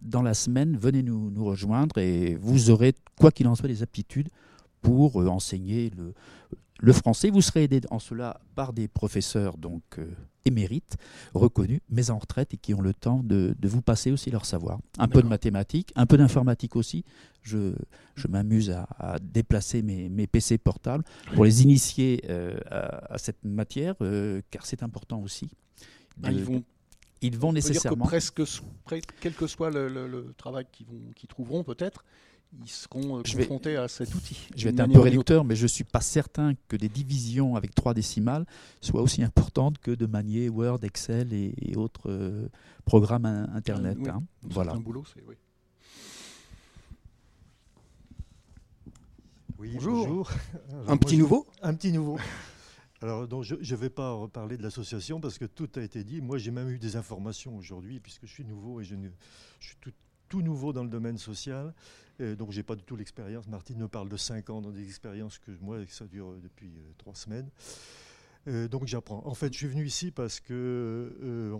dans 0.00 0.22
la 0.22 0.34
semaine, 0.34 0.76
venez 0.76 1.02
nous, 1.02 1.30
nous 1.30 1.44
rejoindre 1.44 1.98
et 1.98 2.34
vous 2.36 2.70
aurez, 2.70 2.94
quoi 3.18 3.30
qu'il 3.30 3.46
en 3.48 3.54
soit, 3.54 3.68
des 3.68 3.82
aptitudes 3.82 4.28
pour 4.80 5.20
euh, 5.20 5.28
enseigner 5.28 5.90
le, 5.96 6.14
le 6.80 6.92
français. 6.92 7.30
Vous 7.30 7.42
serez 7.42 7.64
aidé 7.64 7.80
en 7.90 7.98
cela 7.98 8.40
par 8.54 8.72
des 8.72 8.88
professeurs 8.88 9.56
donc 9.56 9.82
euh, 9.98 10.06
émérites, 10.44 10.96
reconnus, 11.34 11.80
mais 11.88 12.10
en 12.10 12.18
retraite 12.18 12.54
et 12.54 12.56
qui 12.56 12.74
ont 12.74 12.80
le 12.80 12.94
temps 12.94 13.22
de, 13.22 13.54
de 13.58 13.68
vous 13.68 13.82
passer 13.82 14.10
aussi 14.10 14.30
leur 14.30 14.44
savoir. 14.44 14.78
Un 14.98 15.08
peu 15.08 15.22
de 15.22 15.28
mathématiques, 15.28 15.92
un 15.94 16.06
peu 16.06 16.16
d'informatique 16.16 16.74
aussi. 16.74 17.04
Je, 17.42 17.74
je 18.14 18.28
m'amuse 18.28 18.70
à, 18.70 18.88
à 18.98 19.18
déplacer 19.20 19.82
mes, 19.82 20.08
mes 20.08 20.26
PC 20.26 20.58
portables 20.58 21.04
pour 21.34 21.44
les 21.44 21.62
initier 21.62 22.22
euh, 22.28 22.56
à, 22.70 23.14
à 23.14 23.18
cette 23.18 23.44
matière, 23.44 23.94
euh, 24.00 24.40
car 24.50 24.66
c'est 24.66 24.82
important 24.82 25.20
aussi. 25.20 25.48
Ah, 26.22 26.32
ils 26.32 26.42
vont, 26.44 26.62
ils 27.22 27.36
vont 27.38 27.48
on 27.48 27.52
peut 27.52 27.60
dire 27.60 27.64
que 27.64 27.68
nécessairement. 27.72 28.04
presque, 28.04 28.40
pre- 28.40 29.02
quel 29.20 29.34
que 29.34 29.46
soit 29.46 29.70
le, 29.70 29.88
le- 29.88 30.06
le 30.08 30.34
travail 30.36 30.66
qu'ils 30.70 30.86
vont- 30.86 31.12
qu'ils 31.16 31.28
trouveront 31.28 31.64
peut-être, 31.64 32.04
ils 32.62 32.68
seront 32.68 33.18
euh, 33.18 33.22
vais- 33.24 33.38
confrontés 33.46 33.76
à 33.76 33.88
cet 33.88 34.14
outil. 34.14 34.48
Je 34.54 34.64
vais 34.64 34.70
être 34.70 34.80
un 34.80 34.88
peu 34.88 35.00
réducteur, 35.00 35.44
mais 35.44 35.56
je 35.56 35.62
ne 35.62 35.68
suis 35.68 35.84
pas 35.84 36.02
certain 36.02 36.52
que 36.68 36.76
des 36.76 36.88
divisions 36.90 37.56
avec 37.56 37.74
trois 37.74 37.94
décimales 37.94 38.44
soient 38.82 39.00
aussi 39.02 39.22
importantes 39.22 39.78
que 39.78 39.90
de 39.90 40.04
manier 40.06 40.48
Word, 40.50 40.80
Excel 40.82 41.32
et, 41.32 41.54
et 41.62 41.76
autres 41.76 42.10
euh, 42.10 42.48
programmes 42.84 43.24
in- 43.24 43.48
Internet. 43.54 43.96
Euh, 43.96 44.02
oui. 44.02 44.10
hein. 44.10 44.22
Voilà. 44.42 44.72
Un 44.72 44.80
boulot, 44.80 45.04
c'est 45.14 45.22
oui. 45.26 45.34
Oui, 49.58 49.70
Bonjour. 49.74 50.30
Un 50.88 50.96
petit 50.96 51.16
nouveau 51.16 51.46
Un 51.62 51.74
petit 51.74 51.92
nouveau. 51.92 52.18
Alors, 53.02 53.42
je 53.42 53.56
ne 53.56 53.76
vais 53.76 53.90
pas 53.90 54.12
reparler 54.12 54.56
de 54.56 54.62
l'association 54.62 55.20
parce 55.20 55.36
que 55.36 55.44
tout 55.44 55.68
a 55.74 55.80
été 55.80 56.04
dit. 56.04 56.20
Moi, 56.20 56.38
j'ai 56.38 56.52
même 56.52 56.70
eu 56.70 56.78
des 56.78 56.94
informations 56.94 57.56
aujourd'hui 57.56 57.98
puisque 57.98 58.26
je 58.26 58.32
suis 58.32 58.44
nouveau 58.44 58.80
et 58.80 58.84
je, 58.84 58.94
je 59.58 59.66
suis 59.66 59.76
tout, 60.28 60.40
nouveau 60.40 60.72
dans 60.72 60.84
le 60.84 60.88
domaine 60.88 61.18
social. 61.18 61.74
Donc, 62.20 62.52
j'ai 62.52 62.62
pas 62.62 62.76
du 62.76 62.84
tout 62.84 62.94
l'expérience. 62.94 63.48
Martine 63.48 63.78
me 63.78 63.88
parle 63.88 64.08
de 64.08 64.16
5 64.16 64.50
ans 64.50 64.60
dans 64.60 64.70
des 64.70 64.86
expériences 64.86 65.38
que 65.38 65.50
moi, 65.60 65.78
ça 65.88 66.06
dure 66.06 66.34
depuis 66.40 66.70
3 66.98 67.14
semaines. 67.16 67.50
donc, 68.46 68.86
j'apprends. 68.86 69.26
En 69.26 69.34
fait, 69.34 69.52
je 69.52 69.58
suis 69.58 69.66
venu 69.66 69.84
ici 69.84 70.12
parce 70.12 70.38
que 70.38 71.50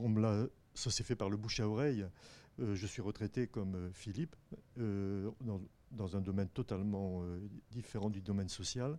ça 0.75 0.91
s'est 0.91 1.03
fait 1.05 1.17
par 1.17 1.29
le 1.29 1.37
bouche 1.37 1.59
à 1.59 1.69
oreille. 1.69 2.07
je 2.61 2.87
suis 2.87 3.03
retraité 3.03 3.49
comme 3.49 3.91
Philippe 3.93 4.37
dans, 4.77 6.17
un 6.17 6.21
domaine 6.21 6.49
totalement 6.49 7.25
différent 7.73 8.11
du 8.11 8.23
domaine 8.23 8.49
social. 8.49 8.97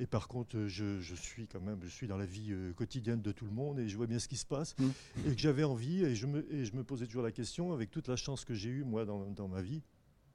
Et 0.00 0.06
par 0.06 0.28
contre, 0.28 0.66
je, 0.66 1.14
suis 1.16 1.48
quand 1.48 1.60
même, 1.60 1.80
je 1.82 1.88
suis 1.88 2.06
dans 2.06 2.16
la 2.16 2.24
vie 2.24 2.52
euh, 2.52 2.72
quotidienne 2.72 3.20
de 3.20 3.32
tout 3.32 3.44
le 3.44 3.50
monde 3.50 3.80
et 3.80 3.88
je 3.88 3.96
vois 3.96 4.06
bien 4.06 4.20
ce 4.20 4.28
qui 4.28 4.36
se 4.36 4.46
passe. 4.46 4.76
Mm. 4.78 4.88
Et 5.26 5.34
que 5.34 5.40
j'avais 5.40 5.64
envie, 5.64 6.04
et 6.04 6.14
je, 6.14 6.26
me, 6.26 6.46
et 6.54 6.64
je 6.64 6.74
me 6.76 6.84
posais 6.84 7.06
toujours 7.06 7.24
la 7.24 7.32
question, 7.32 7.72
avec 7.72 7.90
toute 7.90 8.06
la 8.06 8.14
chance 8.14 8.44
que 8.44 8.54
j'ai 8.54 8.70
eue, 8.70 8.84
moi, 8.84 9.04
dans, 9.04 9.48
ma 9.48 9.60
vie, 9.60 9.82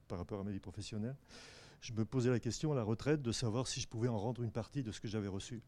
par 0.06 0.18
rapport 0.18 0.40
à 0.40 0.44
ma 0.44 0.50
vie 0.50 0.60
professionnelle, 0.60 1.16
je 1.80 1.94
me 1.94 2.04
posais 2.04 2.30
la 2.30 2.40
question 2.40 2.72
à 2.72 2.74
la 2.74 2.82
retraite 2.82 3.22
de 3.22 3.32
savoir 3.32 3.66
si 3.66 3.80
je 3.80 3.88
pouvais 3.88 4.08
en 4.08 4.18
rendre 4.18 4.42
une 4.42 4.52
partie 4.52 4.82
de 4.82 4.92
ce 4.92 5.00
que 5.00 5.08
j'avais 5.08 5.28
reçu. 5.28 5.62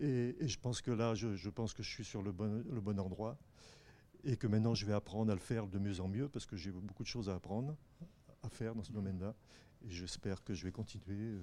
Et, 0.00 0.36
je 0.40 0.58
pense 0.58 0.82
que 0.82 0.90
là, 0.90 1.14
je, 1.14 1.36
je, 1.36 1.50
pense 1.50 1.72
que 1.72 1.84
je 1.84 1.88
suis 1.88 2.04
sur 2.04 2.22
le 2.22 2.32
bon, 2.32 2.64
le 2.68 2.80
bon 2.80 2.98
endroit 2.98 3.38
et 4.24 4.36
que 4.36 4.48
maintenant, 4.48 4.74
je 4.74 4.86
vais 4.86 4.92
apprendre 4.92 5.30
à 5.30 5.34
le 5.34 5.40
faire 5.40 5.68
de 5.68 5.78
mieux 5.78 6.00
en 6.00 6.08
mieux 6.08 6.28
parce 6.28 6.46
que 6.46 6.56
j'ai 6.56 6.72
beaucoup 6.72 7.04
de 7.04 7.08
choses 7.08 7.30
à 7.30 7.36
apprendre, 7.36 7.76
à 8.42 8.48
faire 8.48 8.74
dans 8.74 8.82
ce 8.82 8.92
domaine-là. 8.92 9.36
Et 9.86 9.90
j'espère 9.90 10.42
que 10.42 10.52
je 10.52 10.64
vais 10.64 10.72
continuer. 10.72 11.16
Euh, 11.16 11.42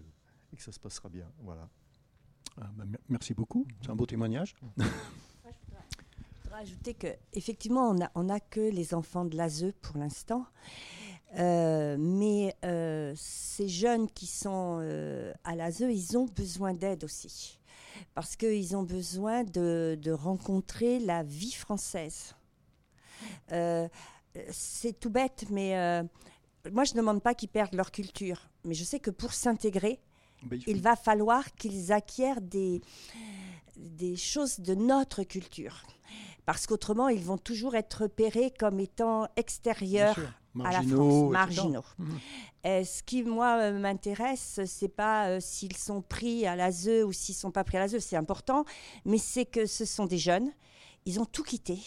et 0.51 0.57
que 0.57 0.63
ça 0.63 0.71
se 0.71 0.79
passera 0.79 1.09
bien. 1.09 1.29
Voilà. 1.39 1.69
Ah, 2.59 2.69
bah, 2.75 2.85
merci 3.09 3.33
beaucoup. 3.33 3.67
C'est 3.81 3.89
un 3.89 3.95
beau 3.95 4.05
témoignage. 4.05 4.55
je 4.77 6.43
voudrais 6.43 6.61
ajouter 6.61 6.93
qu'effectivement, 6.93 7.89
on 8.15 8.23
n'a 8.23 8.33
a 8.33 8.39
que 8.39 8.61
les 8.61 8.93
enfants 8.93 9.25
de 9.25 9.35
l'ASE 9.35 9.73
pour 9.81 9.97
l'instant. 9.97 10.45
Euh, 11.37 11.97
mais 11.99 12.55
euh, 12.63 13.13
ces 13.15 13.67
jeunes 13.67 14.09
qui 14.09 14.27
sont 14.27 14.79
euh, 14.81 15.33
à 15.43 15.55
l'ASE, 15.55 15.81
ils 15.81 16.17
ont 16.17 16.25
besoin 16.25 16.73
d'aide 16.73 17.03
aussi. 17.03 17.59
Parce 18.13 18.35
qu'ils 18.35 18.75
ont 18.75 18.83
besoin 18.83 19.43
de, 19.43 19.97
de, 20.01 20.11
rencontrer 20.11 20.99
la 20.99 21.23
vie 21.23 21.51
française. 21.51 22.35
c'est 24.51 24.99
tout 24.99 25.09
bête, 25.09 25.45
mais 25.49 26.03
moi, 26.71 26.83
je 26.83 26.93
ne 26.93 26.97
demande 26.97 27.21
pas 27.21 27.33
qu'ils 27.33 27.49
perdent 27.49 27.73
leur 27.73 27.91
culture. 27.91 28.49
Mais 28.63 28.73
je 28.73 28.83
sais 28.83 28.99
que 28.99 29.09
pour 29.09 29.33
s'intégrer, 29.33 29.99
bah, 30.47 30.55
il, 30.67 30.81
va 30.81 30.95
falloir 30.95 31.53
qu'ils 31.53 31.91
acquièrent 31.91 32.41
des, 32.41 32.81
des 33.77 34.15
choses 34.15 34.59
de 34.59 34.75
notre 34.75 35.23
culture. 35.23 35.83
Parce 36.45 36.65
qu'autrement, 36.65 37.09
ils 37.09 37.23
vont 37.23 37.37
toujours 37.37 37.75
être 37.75 38.03
repérés 38.03 38.53
comme 38.57 38.79
étant 38.79 39.27
extérieurs 39.35 40.17
à 40.63 40.71
la 40.71 40.81
France, 40.81 41.31
marginaux. 41.31 41.83
Mhm. 41.97 42.19
ce 42.63 43.03
qui, 43.03 43.23
moi, 43.23 43.59
euh, 43.59 43.79
m'intéresse, 43.79 44.61
c'est 44.65 44.87
pas 44.87 45.27
euh, 45.27 45.39
s'ils 45.39 45.75
sont 45.75 46.01
pris 46.01 46.45
à 46.45 46.55
l'ASE 46.55 47.03
ou 47.05 47.11
s'ils 47.11 47.35
sont 47.35 47.51
pas 47.51 47.63
pris 47.63 47.77
à 47.77 47.81
l'ASE, 47.81 47.99
c'est 47.99 48.15
important, 48.15 48.65
mais 49.05 49.17
c'est 49.17 49.45
que 49.45 49.65
ce 49.65 49.85
sont 49.85 50.05
des 50.05 50.17
jeunes, 50.17 50.49
ils 51.05 51.19
ont 51.19 51.25
tout 51.25 51.43
quitté. 51.43 51.79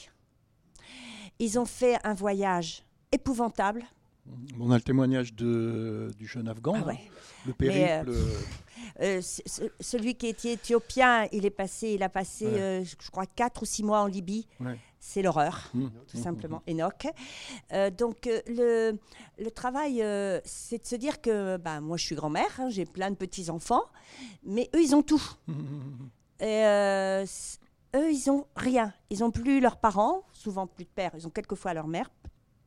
Ils 1.38 1.58
ont 1.58 1.64
fait 1.64 1.96
un 2.04 2.14
voyage 2.14 2.84
épouvantable, 3.12 3.84
on 4.58 4.70
a 4.70 4.76
le 4.76 4.82
témoignage 4.82 5.34
de, 5.34 6.10
du 6.18 6.26
jeune 6.26 6.48
Afghan, 6.48 6.74
ah 6.86 6.92
le 7.46 7.52
périple. 7.52 8.10
Euh, 8.10 8.40
euh, 9.00 9.20
celui 9.80 10.14
qui 10.14 10.26
était 10.26 10.52
éthiopien, 10.52 11.26
il 11.32 11.46
est 11.46 11.50
passé, 11.50 11.90
il 11.90 12.02
a 12.02 12.08
passé, 12.08 12.46
euh, 12.46 12.84
je 12.84 13.10
crois, 13.10 13.26
4 13.26 13.62
ou 13.62 13.64
6 13.64 13.82
mois 13.82 14.00
en 14.00 14.06
Libye. 14.06 14.46
C'est 15.02 15.22
l'horreur, 15.22 15.70
mmh. 15.72 15.86
tout 16.08 16.18
mmh. 16.18 16.22
simplement. 16.22 16.62
Mmh. 16.66 16.72
Enoch. 16.72 17.06
donc 17.96 18.28
le, 18.46 18.98
le 19.38 19.50
travail, 19.50 20.04
c'est 20.44 20.82
de 20.82 20.86
se 20.86 20.96
dire 20.96 21.22
que 21.22 21.56
bah, 21.56 21.80
moi, 21.80 21.96
je 21.96 22.04
suis 22.04 22.14
grand-mère, 22.14 22.58
hein, 22.58 22.68
j'ai 22.68 22.84
plein 22.84 23.10
de 23.10 23.16
petits-enfants, 23.16 23.84
mais 24.44 24.68
eux, 24.74 24.82
ils 24.82 24.94
ont 24.94 25.02
tout. 25.02 25.22
Et, 26.40 26.62
eux, 27.96 28.12
ils 28.12 28.30
ont 28.30 28.46
rien. 28.56 28.92
Ils 29.10 29.20
n'ont 29.20 29.30
plus 29.30 29.60
leurs 29.60 29.76
parents, 29.76 30.22
souvent 30.32 30.66
plus 30.66 30.84
de 30.84 30.90
père. 30.90 31.12
Ils 31.14 31.26
ont 31.26 31.30
quelquefois 31.30 31.74
leur 31.74 31.88
mère, 31.88 32.10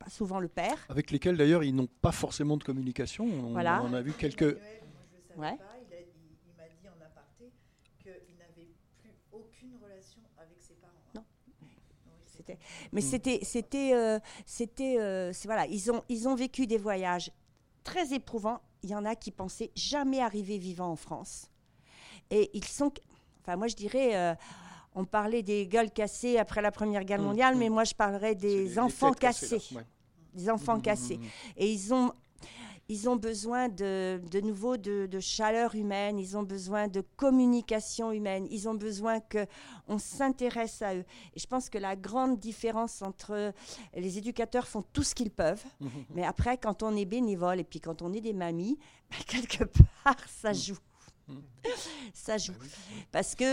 souvent 0.10 0.40
le 0.40 0.48
père. 0.48 0.86
Avec 0.90 1.12
lesquels 1.12 1.38
d'ailleurs 1.38 1.64
ils 1.64 1.76
n'ont 1.76 1.90
pas 2.02 2.12
forcément 2.12 2.58
de 2.58 2.64
communication. 2.64 3.26
On, 3.26 3.52
voilà. 3.52 3.84
on 3.86 3.94
a 3.94 4.02
vu 4.02 4.14
quelques. 4.14 4.58
Ouais. 5.38 5.58
Il, 6.46 6.54
m'a 6.58 6.68
dit 6.70 6.88
en 6.88 7.04
aparté 7.04 7.52
qu'il 8.02 8.38
n'avait 8.38 8.70
plus 9.02 9.12
aucune 9.32 9.76
relation 9.82 10.22
avec 10.38 10.58
ses 10.60 10.76
parents. 10.76 10.94
Non. 11.16 11.24
C'était, 12.26 12.58
mais 12.92 13.02
hmm. 13.02 13.04
c'était, 13.04 13.40
c'était, 13.44 13.94
euh, 13.94 14.20
c'était, 14.46 14.98
euh, 15.00 15.32
voilà, 15.46 15.66
ils 15.68 15.92
ont, 15.92 16.04
ils 16.10 16.28
ont 16.28 16.36
vécu 16.36 16.68
des 16.68 16.78
voyages 16.78 17.32
très 17.84 18.14
éprouvants. 18.14 18.62
Il 18.84 18.90
y 18.90 18.96
en 18.96 19.06
a 19.06 19.16
qui 19.16 19.32
pensaient 19.32 19.72
jamais 19.76 20.20
arriver 20.20 20.58
vivant 20.58 20.92
en 20.92 20.96
France, 20.96 21.50
et 22.30 22.50
ils 22.54 22.66
sont, 22.66 22.92
enfin 23.42 23.56
moi 23.56 23.68
je 23.68 23.76
dirais. 23.76 24.16
Euh, 24.16 24.36
on 24.96 25.06
parlait 25.06 25.42
des 25.42 25.66
gueules 25.66 25.90
cassées 25.90 26.38
après 26.38 26.62
la 26.62 26.72
Première 26.72 27.04
Guerre 27.04 27.20
hmm. 27.20 27.26
mondiale, 27.26 27.56
mais 27.56 27.68
hmm. 27.68 27.74
moi 27.74 27.84
je 27.84 27.96
parlerais 27.96 28.36
des 28.36 28.78
enfants 28.78 29.12
cassés 29.12 29.60
des 30.34 30.50
enfants 30.50 30.76
mmh, 30.76 30.80
mmh, 30.80 30.82
cassés. 30.82 31.18
Mmh, 31.18 31.24
Et 31.58 31.72
ils 31.72 31.94
ont 31.94 32.14
ils 32.90 33.08
ont 33.08 33.16
besoin 33.16 33.70
de, 33.70 34.22
de 34.30 34.42
nouveau 34.42 34.78
de, 34.78 35.20
chaleur 35.20 35.74
humaine, 35.76 36.20
ils 36.20 36.36
ont 36.36 36.44
besoin 36.44 36.88
de 36.88 37.02
communication 37.16 38.12
humaine, 38.12 38.46
ils 38.52 38.68
ont 38.68 38.74
besoin 38.74 39.20
qu'on 39.22 39.98
s'intéresse 39.98 40.82
à 40.82 40.96
eux. 40.96 41.06
Et 41.36 41.40
je 41.40 41.48
pense 41.48 41.70
que 41.70 41.78
la 41.78 41.96
grande 41.96 42.40
différence 42.40 43.02
entre 43.02 43.54
les 43.96 44.18
éducateurs 44.18 44.68
font 44.68 44.84
tout 44.94 45.04
ce 45.04 45.16
qu'ils 45.16 45.32
peuvent, 45.32 45.64
mais 46.14 46.24
après, 46.24 46.58
quand 46.58 46.84
on 46.84 46.96
est 46.96 47.06
bénévole 47.06 47.60
et 47.60 47.64
puis 47.64 47.80
quand 47.80 48.02
on 48.02 48.12
est 48.14 48.22
des 48.22 48.34
mamies, 48.34 48.78
quelque 49.28 49.64
part, 50.04 50.28
ça 50.28 50.52
joue. 50.52 50.78
Ça 52.14 52.38
joue. 52.38 52.54
Bah 52.54 52.68
Parce 53.12 53.36
que 53.36 53.44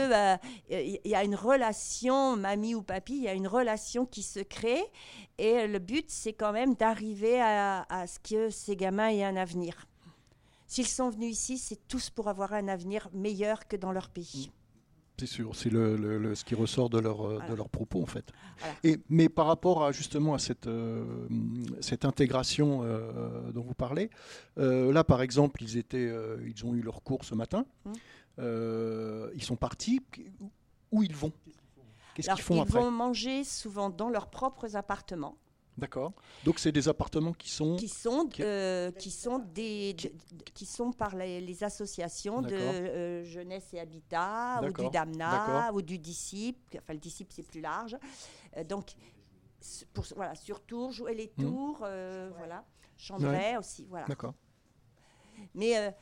il 0.70 0.76
euh, 0.76 0.98
y 1.04 1.14
a 1.14 1.24
une 1.24 1.34
relation, 1.34 2.36
mamie 2.36 2.74
ou 2.74 2.82
papy, 2.82 3.16
il 3.16 3.22
y 3.22 3.28
a 3.28 3.34
une 3.34 3.48
relation 3.48 4.06
qui 4.06 4.22
se 4.22 4.40
crée. 4.40 4.84
Et 5.38 5.66
le 5.66 5.78
but, 5.78 6.10
c'est 6.10 6.32
quand 6.32 6.52
même 6.52 6.74
d'arriver 6.74 7.40
à, 7.40 7.86
à, 7.88 8.06
ce 8.06 8.18
que 8.18 8.50
ces 8.50 8.76
gamins 8.76 9.08
aient 9.08 9.24
un 9.24 9.36
avenir. 9.36 9.86
S'ils 10.66 10.88
sont 10.88 11.10
venus 11.10 11.32
ici, 11.32 11.58
c'est 11.58 11.88
tous 11.88 12.10
pour 12.10 12.28
avoir 12.28 12.52
un 12.52 12.68
avenir 12.68 13.08
meilleur 13.12 13.66
que 13.66 13.76
dans 13.76 13.92
leur 13.92 14.08
pays. 14.10 14.52
C'est 15.20 15.26
sûr, 15.26 15.54
c'est 15.54 15.68
le, 15.68 16.34
ce 16.34 16.46
qui 16.46 16.54
ressort 16.54 16.88
de, 16.88 16.98
leur, 16.98 17.26
euh, 17.26 17.42
de 17.46 17.54
leurs 17.54 17.68
propos 17.68 18.02
en 18.02 18.06
fait. 18.06 18.24
Et, 18.82 18.98
mais 19.10 19.28
par 19.28 19.48
rapport 19.48 19.84
à 19.84 19.92
justement 19.92 20.32
à 20.32 20.38
cette, 20.38 20.66
euh, 20.66 21.04
cette 21.82 22.06
intégration 22.06 22.80
euh, 22.84 23.52
dont 23.52 23.60
vous 23.60 23.74
parlez, 23.74 24.08
là 24.56 25.04
par 25.04 25.20
exemple, 25.20 25.62
ils, 25.62 25.76
étaient, 25.76 26.10
ils 26.46 26.64
ont 26.64 26.74
eu 26.74 26.80
leur 26.80 27.02
cours 27.02 27.26
ce 27.26 27.34
matin, 27.34 27.66
hum. 27.84 27.92
ils 29.34 29.42
sont 29.42 29.56
partis, 29.56 30.00
où 30.90 31.02
ils 31.02 31.14
vont? 31.14 31.32
Qu'est-ce 32.14 32.30
qu'ils 32.30 32.42
font 32.42 32.62
après? 32.62 32.80
Ils 32.80 32.84
vont 32.84 32.90
manger 32.90 33.44
souvent 33.44 33.90
dans 33.90 34.08
leurs 34.08 34.30
propres 34.30 34.74
appartements. 34.74 35.36
D'accord. 35.78 36.12
Donc 36.44 36.58
c'est 36.58 36.72
des 36.72 36.88
appartements 36.88 37.32
qui 37.32 37.48
sont 37.50 37.76
qui 37.76 37.88
sont 37.88 38.28
euh, 38.40 38.90
qui 38.92 39.10
sont 39.10 39.38
des 39.38 39.96
qui 40.52 40.66
sont 40.66 40.92
par 40.92 41.16
les, 41.16 41.64
associations 41.64 42.42
de 42.42 42.54
euh, 42.54 43.24
jeunesse 43.24 43.72
et 43.72 43.80
habitat 43.80 44.60
ou 44.62 44.72
du 44.72 44.90
Damna 44.90 45.72
ou 45.72 45.80
du 45.80 45.98
disciple. 45.98 46.78
Enfin 46.78 46.92
le 46.92 46.98
disciple 46.98 47.32
c'est 47.34 47.46
plus 47.46 47.60
large. 47.60 47.96
Euh, 48.56 48.64
donc 48.64 48.92
pour 49.94 50.04
voilà 50.16 50.34
sur 50.34 50.60
Tours 50.60 50.92
jouer 50.92 51.14
les 51.14 51.32
hmm. 51.36 51.42
tours 51.42 51.78
voilà 51.78 52.64
Chambray 52.96 53.56
aussi 53.56 53.86
voilà. 53.88 54.06
D'accord. 54.06 54.34
Mais 55.54 55.94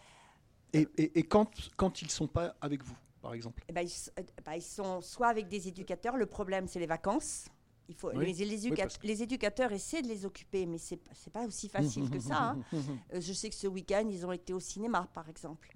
et, 0.73 0.89
et, 0.97 1.19
et, 1.19 1.23
quand 1.23 1.51
quand 1.77 2.03
ils 2.03 2.11
sont 2.11 2.27
pas 2.27 2.57
avec 2.61 2.83
vous 2.83 2.97
par 3.23 3.35
exemple? 3.35 3.65
Eh 3.69 3.73
ben, 3.73 3.87
ils, 3.87 4.23
bah, 4.45 4.57
ils 4.57 4.63
sont 4.63 5.01
soit 5.01 5.29
avec 5.29 5.49
des 5.49 5.69
éducateurs. 5.69 6.17
Le 6.17 6.27
problème 6.27 6.67
c'est 6.67 6.81
les 6.81 6.87
vacances. 6.87 7.49
Il 7.89 7.95
faut, 7.95 8.11
les, 8.11 8.35
les, 8.35 9.23
éducateurs 9.23 9.73
essaient 9.73 10.03
de 10.03 10.09
les 10.09 10.27
occuper, 10.27 10.67
mais 10.67 10.77
ce 10.77 10.95
n'est 10.95 11.33
pas 11.33 11.47
aussi 11.47 11.71
facile 11.71 12.11
que 12.11 12.21
ça. 12.21 12.51
Hein. 12.51 12.59
Euh, 13.15 13.21
je 13.21 13.33
sais 13.33 13.49
que 13.49 13.55
ce 13.55 13.67
week-end, 13.67 14.07
ils 14.11 14.27
ont 14.27 14.33
été 14.33 14.53
au 14.53 14.61
cinéma, 14.61 15.09
par 15.15 15.29
exemple. 15.29 15.71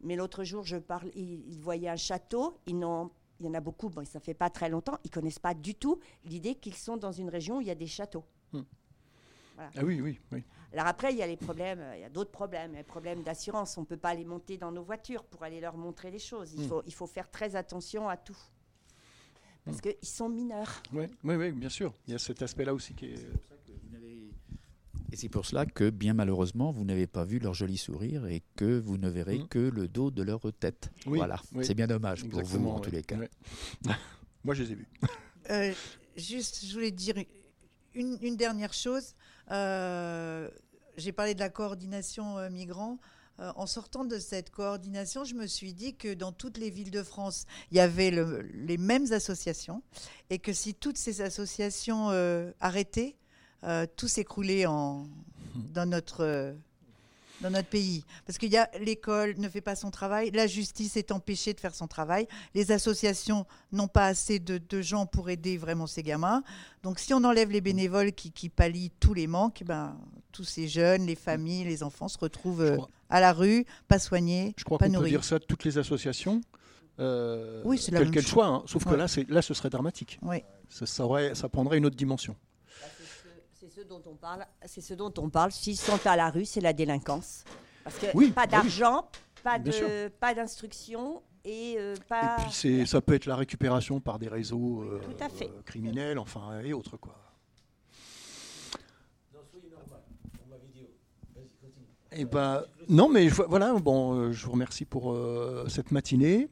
Mais 0.00 0.16
l'autre 0.16 0.44
jour, 0.44 0.64
je 0.64 0.76
parle, 0.76 1.10
ils, 1.14 1.60
voyaient 1.60 1.88
un 1.88 1.96
château. 1.96 2.58
Ils 2.66 2.78
n'ont 2.78 3.10
il 3.40 3.46
y 3.46 3.48
en 3.48 3.54
a 3.54 3.60
beaucoup, 3.60 3.88
bon, 3.88 4.04
ça 4.04 4.20
fait 4.20 4.34
pas 4.34 4.50
très 4.50 4.68
longtemps, 4.68 4.98
ils 5.02 5.10
connaissent 5.10 5.38
pas 5.38 5.54
du 5.54 5.74
tout 5.74 5.98
l'idée 6.24 6.54
qu'ils 6.54 6.74
sont 6.76 6.98
dans 6.98 7.12
une 7.12 7.30
région 7.30 7.56
où 7.56 7.60
il 7.62 7.66
y 7.66 7.70
a 7.70 7.74
des 7.74 7.86
châteaux. 7.86 8.24
Hmm. 8.52 8.62
Ah 9.58 9.82
oui, 9.82 10.00
oui, 10.00 10.20
oui. 10.32 10.44
Alors 10.72 10.86
après, 10.86 11.12
il 11.12 11.18
y 11.18 11.22
a 11.22 11.26
les 11.26 11.36
problèmes, 11.36 11.82
il 11.94 12.00
y 12.00 12.04
a 12.04 12.08
d'autres 12.08 12.30
problèmes, 12.30 12.74
les 12.74 12.82
problèmes 12.82 13.22
d'assurance. 13.22 13.76
On 13.76 13.82
ne 13.82 13.86
peut 13.86 13.96
pas 13.96 14.14
les 14.14 14.24
monter 14.24 14.56
dans 14.56 14.72
nos 14.72 14.82
voitures 14.82 15.24
pour 15.24 15.42
aller 15.42 15.60
leur 15.60 15.76
montrer 15.76 16.10
les 16.10 16.18
choses. 16.18 16.52
Il, 16.54 16.64
hmm. 16.64 16.68
faut, 16.68 16.82
il 16.86 16.94
faut 16.94 17.06
faire 17.06 17.30
très 17.30 17.56
attention 17.56 18.08
à 18.08 18.16
tout 18.16 18.36
parce 19.64 19.80
qu'ils 19.80 19.94
sont 20.02 20.28
mineurs. 20.28 20.82
Oui, 20.92 21.04
oui, 21.24 21.34
oui, 21.36 21.52
bien 21.52 21.68
sûr. 21.68 21.92
Il 22.06 22.12
y 22.12 22.14
a 22.14 22.18
cet 22.18 22.42
aspect-là 22.42 22.74
aussi 22.74 22.94
qui 22.94 23.06
est. 23.06 23.26
Et 25.12 25.16
c'est 25.16 25.28
pour 25.28 25.44
cela 25.44 25.66
que, 25.66 25.90
bien 25.90 26.14
malheureusement, 26.14 26.70
vous 26.70 26.84
n'avez 26.84 27.08
pas 27.08 27.24
vu 27.24 27.40
leur 27.40 27.52
joli 27.52 27.76
sourire 27.76 28.26
et 28.26 28.42
que 28.54 28.78
vous 28.78 28.96
ne 28.96 29.08
verrez 29.08 29.38
hmm. 29.38 29.48
que 29.48 29.58
le 29.58 29.88
dos 29.88 30.10
de 30.10 30.22
leur 30.22 30.40
tête. 30.52 30.90
voilà, 31.04 31.40
c'est 31.62 31.74
bien 31.74 31.88
dommage 31.88 32.28
pour 32.28 32.42
vous 32.42 32.68
en 32.68 32.78
tous 32.78 32.92
les 32.92 33.02
cas. 33.02 33.16
Moi, 34.44 34.54
je 34.54 34.62
les 34.62 34.72
ai 34.72 34.74
vus. 34.76 34.88
Euh, 35.50 35.72
juste, 36.16 36.64
je 36.64 36.72
voulais 36.72 36.92
dire 36.92 37.16
une, 37.94 38.18
une 38.22 38.36
dernière 38.36 38.72
chose. 38.72 39.14
Euh, 39.50 40.48
J'ai 40.96 41.12
parlé 41.12 41.34
de 41.34 41.40
la 41.40 41.48
coordination 41.48 42.38
euh, 42.38 42.50
migrants. 42.50 42.98
Euh, 43.38 43.52
en 43.56 43.66
sortant 43.66 44.04
de 44.04 44.18
cette 44.18 44.50
coordination, 44.50 45.24
je 45.24 45.34
me 45.34 45.46
suis 45.46 45.72
dit 45.72 45.94
que 45.94 46.12
dans 46.12 46.32
toutes 46.32 46.58
les 46.58 46.68
villes 46.70 46.90
de 46.90 47.02
France, 47.02 47.46
il 47.70 47.76
y 47.78 47.80
avait 47.80 48.10
le- 48.10 48.42
les 48.42 48.76
mêmes 48.76 49.12
associations 49.12 49.82
et 50.28 50.38
que 50.38 50.52
si 50.52 50.74
toutes 50.74 50.98
ces 50.98 51.20
associations 51.22 52.10
euh, 52.10 52.50
arrêtaient, 52.60 53.16
euh, 53.64 53.86
tout 53.96 54.08
s'écroulait 54.08 54.64
dans 54.64 55.06
notre 55.86 56.54
dans 57.40 57.50
notre 57.50 57.68
pays. 57.68 58.04
Parce 58.26 58.38
qu'il 58.38 58.50
y 58.52 58.56
a 58.56 58.68
l'école 58.80 59.34
ne 59.38 59.48
fait 59.48 59.60
pas 59.60 59.76
son 59.76 59.90
travail, 59.90 60.30
la 60.32 60.46
justice 60.46 60.96
est 60.96 61.10
empêchée 61.12 61.54
de 61.54 61.60
faire 61.60 61.74
son 61.74 61.86
travail, 61.86 62.26
les 62.54 62.70
associations 62.72 63.46
n'ont 63.72 63.88
pas 63.88 64.06
assez 64.06 64.38
de, 64.38 64.58
de 64.58 64.82
gens 64.82 65.06
pour 65.06 65.30
aider 65.30 65.56
vraiment 65.56 65.86
ces 65.86 66.02
gamins. 66.02 66.42
Donc 66.82 66.98
si 66.98 67.14
on 67.14 67.22
enlève 67.24 67.50
les 67.50 67.60
bénévoles 67.60 68.12
qui, 68.12 68.30
qui 68.32 68.48
pallient 68.48 68.90
tous 69.00 69.14
les 69.14 69.26
manques, 69.26 69.62
ben, 69.64 69.96
tous 70.32 70.44
ces 70.44 70.68
jeunes, 70.68 71.06
les 71.06 71.16
familles, 71.16 71.64
les 71.64 71.82
enfants 71.82 72.08
se 72.08 72.18
retrouvent 72.18 72.62
euh, 72.62 72.78
à 73.08 73.20
la 73.20 73.32
rue, 73.32 73.64
pas 73.88 73.98
soignés, 73.98 74.54
je 74.56 74.64
crois 74.64 74.78
pas 74.78 74.86
qu'on 74.86 74.92
peut 74.92 74.98
nourris. 74.98 75.10
dire 75.10 75.24
ça 75.24 75.38
de 75.38 75.44
toutes 75.44 75.64
les 75.64 75.78
associations. 75.78 76.40
euh, 76.98 77.62
Oui, 77.64 77.78
c'est 77.78 77.92
la 77.92 78.22
soient, 78.22 78.46
hein. 78.46 78.62
sauf 78.66 78.84
que 78.84 78.94
là, 78.94 79.06
là, 79.28 79.42
ce 79.42 79.54
serait 79.54 79.70
dramatique. 79.70 80.18
Oui. 80.22 80.42
Ça, 80.68 80.86
ça 80.86 81.04
aurait- 81.04 81.34
ça 81.34 81.48
prendrait 81.48 81.78
une 81.78 81.86
autre 81.86 81.96
dimension. 81.96 82.36
Bah, 83.80 83.86
ce, 83.86 83.88
dont 83.88 84.02
on 84.10 84.14
parle. 84.14 84.46
C'est 84.66 84.80
ce 84.80 84.94
dont 84.94 85.12
on 85.18 85.30
parle. 85.30 85.52
S'ils 85.52 85.76
sont 85.76 85.98
à 86.06 86.16
la 86.16 86.30
rue, 86.30 86.44
c'est 86.44 86.60
la 86.60 86.72
délinquance. 86.72 87.44
Parce 87.84 87.96
que 87.98 88.06
Oui, 88.14 88.30
pas 88.30 88.46
bah 88.46 88.58
oui. 88.58 88.62
d'argent, 88.64 89.08
pas 89.42 89.58
de, 89.58 90.08
pas 90.08 90.34
d'instruction 90.34 91.22
et 91.44 91.76
euh, 91.78 91.94
pas. 92.08 92.36
Et 92.38 92.42
puis, 92.42 92.52
c'est- 92.52 92.86
ça 92.86 93.00
peut 93.00 93.14
être 93.14 93.26
la 93.26 93.36
récupération 93.36 94.00
par 94.00 94.18
des 94.18 94.28
réseaux 94.28 94.82
euh, 94.82 95.00
Tout 95.02 95.24
à 95.24 95.28
fait. 95.28 95.46
euh, 95.48 95.62
criminels, 95.64 96.18
enfin, 96.18 96.60
et 96.60 96.72
autres, 96.72 96.96
quoi. 96.96 97.16
Eh 102.12 102.24
ben, 102.24 102.64
non, 102.88 103.08
mais 103.08 103.28
je 103.28 103.40
voilà, 103.42 103.72
bon, 103.74 104.14
euh, 104.14 104.32
je 104.32 104.44
vous 104.44 104.50
remercie 104.52 104.84
pour 104.84 105.12
euh, 105.12 105.64
cette 105.68 105.92
matinée, 105.92 106.48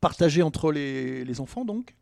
partagée 0.00 0.40
entre 0.42 0.72
les, 0.72 1.22
les 1.22 1.40
enfants, 1.40 1.66
donc. 1.66 1.94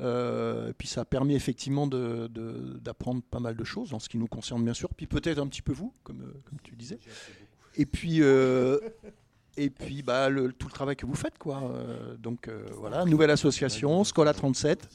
Euh, 0.00 0.70
et 0.70 0.72
puis 0.72 0.88
ça 0.88 1.02
a 1.02 1.04
permis 1.04 1.34
effectivement 1.34 1.86
d'apprendre 1.86 3.22
pas 3.22 3.40
mal 3.40 3.56
de 3.56 3.64
choses 3.64 3.94
en 3.94 3.98
ce 3.98 4.08
qui 4.08 4.18
nous 4.18 4.26
concerne, 4.26 4.62
bien 4.64 4.74
sûr. 4.74 4.88
Puis 4.94 5.06
peut-être 5.06 5.38
un 5.38 5.46
petit 5.46 5.62
peu 5.62 5.72
vous, 5.72 5.92
comme, 6.02 6.22
euh, 6.22 6.56
tu 6.62 6.76
disais. 6.76 6.98
Et 7.76 7.86
puis, 7.86 8.22
euh, 8.22 8.78
et 9.56 9.70
puis 9.70 10.02
bah, 10.02 10.28
tout 10.58 10.66
le 10.66 10.72
travail 10.72 10.96
que 10.96 11.06
vous 11.06 11.14
faites, 11.14 11.38
quoi. 11.38 11.72
Donc 12.18 12.50
voilà, 12.72 13.04
nouvelle 13.04 13.30
association, 13.30 14.04
Scola 14.04 14.32
37. 14.32 14.88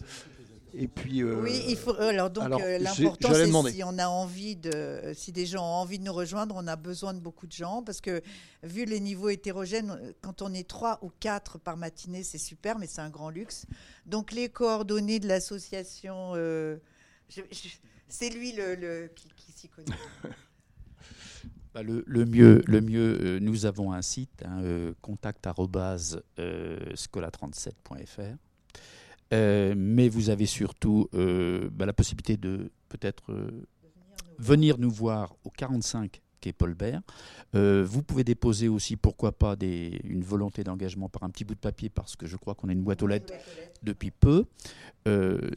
Et 0.73 0.87
puis. 0.87 1.21
euh, 1.21 1.41
Oui, 1.41 1.63
il 1.67 1.75
faut. 1.77 1.93
Alors 1.99 2.29
donc 2.29 2.43
euh, 2.63 2.77
l'important 2.79 3.29
c'est 3.45 3.51
si 3.71 3.83
on 3.83 3.97
a 3.97 4.07
envie 4.07 4.55
de, 4.55 5.11
si 5.13 5.31
des 5.31 5.45
gens 5.45 5.61
ont 5.63 5.81
envie 5.81 5.99
de 5.99 6.03
nous 6.03 6.13
rejoindre, 6.13 6.55
on 6.57 6.65
a 6.67 6.75
besoin 6.75 7.13
de 7.13 7.19
beaucoup 7.19 7.45
de 7.47 7.51
gens 7.51 7.83
parce 7.83 7.99
que 8.01 8.21
vu 8.63 8.85
les 8.85 8.99
niveaux 8.99 9.29
hétérogènes, 9.29 9.91
euh, 9.91 10.11
quand 10.21 10.41
on 10.41 10.53
est 10.53 10.67
trois 10.67 10.99
ou 11.01 11.11
quatre 11.19 11.57
par 11.57 11.75
matinée, 11.77 12.23
c'est 12.23 12.37
super, 12.37 12.77
mais 12.79 12.87
c'est 12.87 13.01
un 13.01 13.09
grand 13.09 13.29
luxe. 13.29 13.65
Donc 14.05 14.31
les 14.31 14.49
coordonnées 14.49 15.19
de 15.19 15.27
l'association, 15.27 16.33
euh, 16.35 16.77
c'est 18.07 18.29
lui 18.29 18.53
le, 18.53 18.75
le- 18.75 19.11
qui, 19.15 19.27
qui 19.35 19.51
s'y 19.51 19.67
connaît. 19.69 19.87
Bah, 21.73 21.83
le, 21.83 22.03
le 22.05 22.25
mieux, 22.25 22.61
le 22.67 22.81
mieux 22.81 23.17
euh, 23.21 23.39
nous 23.39 23.65
avons 23.65 23.93
un 23.93 24.01
site, 24.01 24.43
hein, 24.43 24.61
euh, 24.61 24.93
contact 25.01 25.47
euh, 29.33 29.73
scola37.fr. 29.73 29.75
Mais 29.75 30.09
vous 30.09 30.29
avez 30.29 30.45
surtout 30.45 31.07
euh, 31.13 31.69
bah, 31.71 31.85
la 31.85 31.93
possibilité 31.93 32.37
de 32.37 32.71
peut-être 32.89 33.31
euh, 33.31 33.65
venir 34.37 34.77
nous 34.77 34.91
voir 34.91 35.35
au 35.43 35.49
45 35.49 36.21
quai 36.39 36.53
Paul 36.53 36.73
Bert. 36.73 37.01
Vous 37.53 38.01
pouvez 38.01 38.23
déposer 38.23 38.67
aussi, 38.67 38.95
pourquoi 38.95 39.31
pas, 39.31 39.55
une 39.61 40.23
volonté 40.23 40.63
d'engagement 40.63 41.07
par 41.07 41.23
un 41.23 41.29
petit 41.29 41.45
bout 41.45 41.53
de 41.53 41.59
papier, 41.59 41.89
parce 41.89 42.15
que 42.15 42.25
je 42.25 42.35
crois 42.35 42.55
qu'on 42.55 42.69
a 42.69 42.71
une 42.71 42.81
boîte 42.81 43.03
aux 43.03 43.07
lettres 43.07 43.31
depuis 43.83 44.09
peu. 44.09 44.45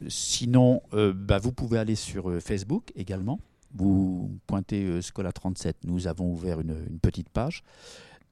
Sinon, 0.07 0.83
bah, 0.91 1.39
vous 1.39 1.51
pouvez 1.51 1.79
aller 1.79 1.95
sur 1.95 2.39
Facebook 2.39 2.91
également. 2.95 3.39
Vous 3.73 4.37
pointez 4.45 5.01
Scola 5.01 5.31
37, 5.31 5.77
nous 5.85 6.05
avons 6.05 6.31
ouvert 6.31 6.59
une 6.59 6.99
petite 7.01 7.29
page. 7.29 7.63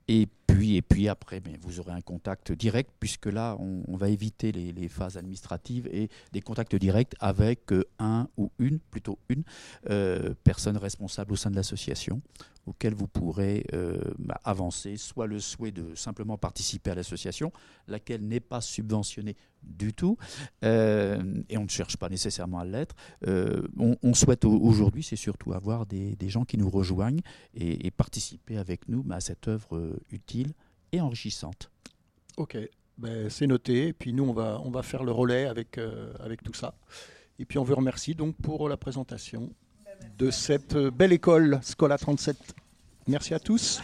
Et 0.08 0.28
puis, 0.48 0.76
et 0.76 0.82
puis 0.82 1.08
après, 1.08 1.40
ben, 1.40 1.58
vous 1.62 1.80
aurez 1.80 1.94
un 1.94 2.02
contact 2.02 2.52
direct, 2.52 2.92
puisque 3.00 3.28
là, 3.28 3.58
on, 3.60 3.96
va 3.96 4.10
éviter 4.10 4.52
les, 4.52 4.72
les 4.72 4.90
phases 4.90 5.18
administratives 5.18 5.88
et 5.92 6.10
des 6.32 6.42
contacts 6.42 6.76
directs 6.76 7.14
avec 7.20 7.72
euh, 7.72 7.86
un 8.00 8.28
ou 8.38 8.52
une, 8.60 8.80
plutôt 8.80 9.18
une, 9.30 9.44
euh, 9.90 10.34
personne 10.44 10.78
responsable 10.78 11.34
au 11.34 11.36
sein 11.36 11.52
de 11.52 11.56
l'association, 11.56 12.22
auquel 12.66 12.94
vous 12.94 13.08
pourrez 13.08 13.66
euh, 13.74 14.00
bah, 14.20 14.40
avancer, 14.44 14.98
soit 14.98 15.28
le 15.28 15.40
souhait 15.40 15.72
de 15.72 15.96
simplement 15.96 16.38
participer 16.38 16.92
à 16.92 16.96
l'association, 16.96 17.52
laquelle 17.88 18.28
n'est 18.28 18.40
pas 18.40 18.62
subventionnée 18.62 19.36
du 19.64 19.94
tout, 19.94 20.18
euh, 20.64 21.42
et 21.50 21.58
on 21.58 21.64
ne 21.64 21.70
cherche 21.70 21.98
pas 21.98 22.10
nécessairement 22.10 22.60
à 22.60 22.66
l'être. 22.66 22.96
Euh, 23.28 23.68
on, 23.78 24.14
souhaite 24.14 24.46
au- 24.46 24.60
aujourd'hui, 24.60 25.04
c'est 25.04 25.16
surtout 25.16 25.54
avoir 25.54 25.86
des, 25.86 26.16
gens 26.30 26.46
qui 26.46 26.58
nous 26.58 26.70
rejoignent 26.70 27.22
et, 27.54 27.88
et 27.88 27.92
participer 27.92 28.58
avec 28.58 28.88
nous 28.88 29.06
à 29.12 29.20
cette 29.20 29.48
œuvre 29.48 29.76
euh, 29.76 30.00
utile 30.12 30.54
et 30.92 31.02
enrichissante. 31.02 31.70
Ok, 32.38 32.58
ben, 32.98 33.30
c'est 33.30 33.48
noté. 33.48 33.88
Et 33.88 33.94
puis 33.94 34.14
nous, 34.14 34.24
on 34.24 34.34
va, 34.34 34.60
on 34.64 34.72
va 34.72 34.84
faire 34.84 35.04
le 35.04 35.12
relais 35.12 35.46
avec, 35.46 35.80
avec 36.20 36.44
tout 36.44 36.54
ça. 36.54 36.76
Et 37.40 37.46
puis 37.46 37.58
on 37.58 37.64
vous 37.64 37.76
remercie 37.76 38.16
donc 38.16 38.36
pour 38.38 38.70
la 38.70 38.78
présentation 38.78 39.50
de 40.18 40.32
cette 40.32 40.76
belle 40.76 41.14
école 41.14 41.60
Scola 41.62 41.98
37. 41.98 42.38
Merci 43.08 43.34
à 43.34 43.40
tous. 43.40 43.82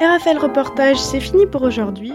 RFL 0.00 0.38
Reportage, 0.38 0.98
c'est 0.98 1.20
fini 1.20 1.44
pour 1.44 1.60
aujourd'hui. 1.60 2.14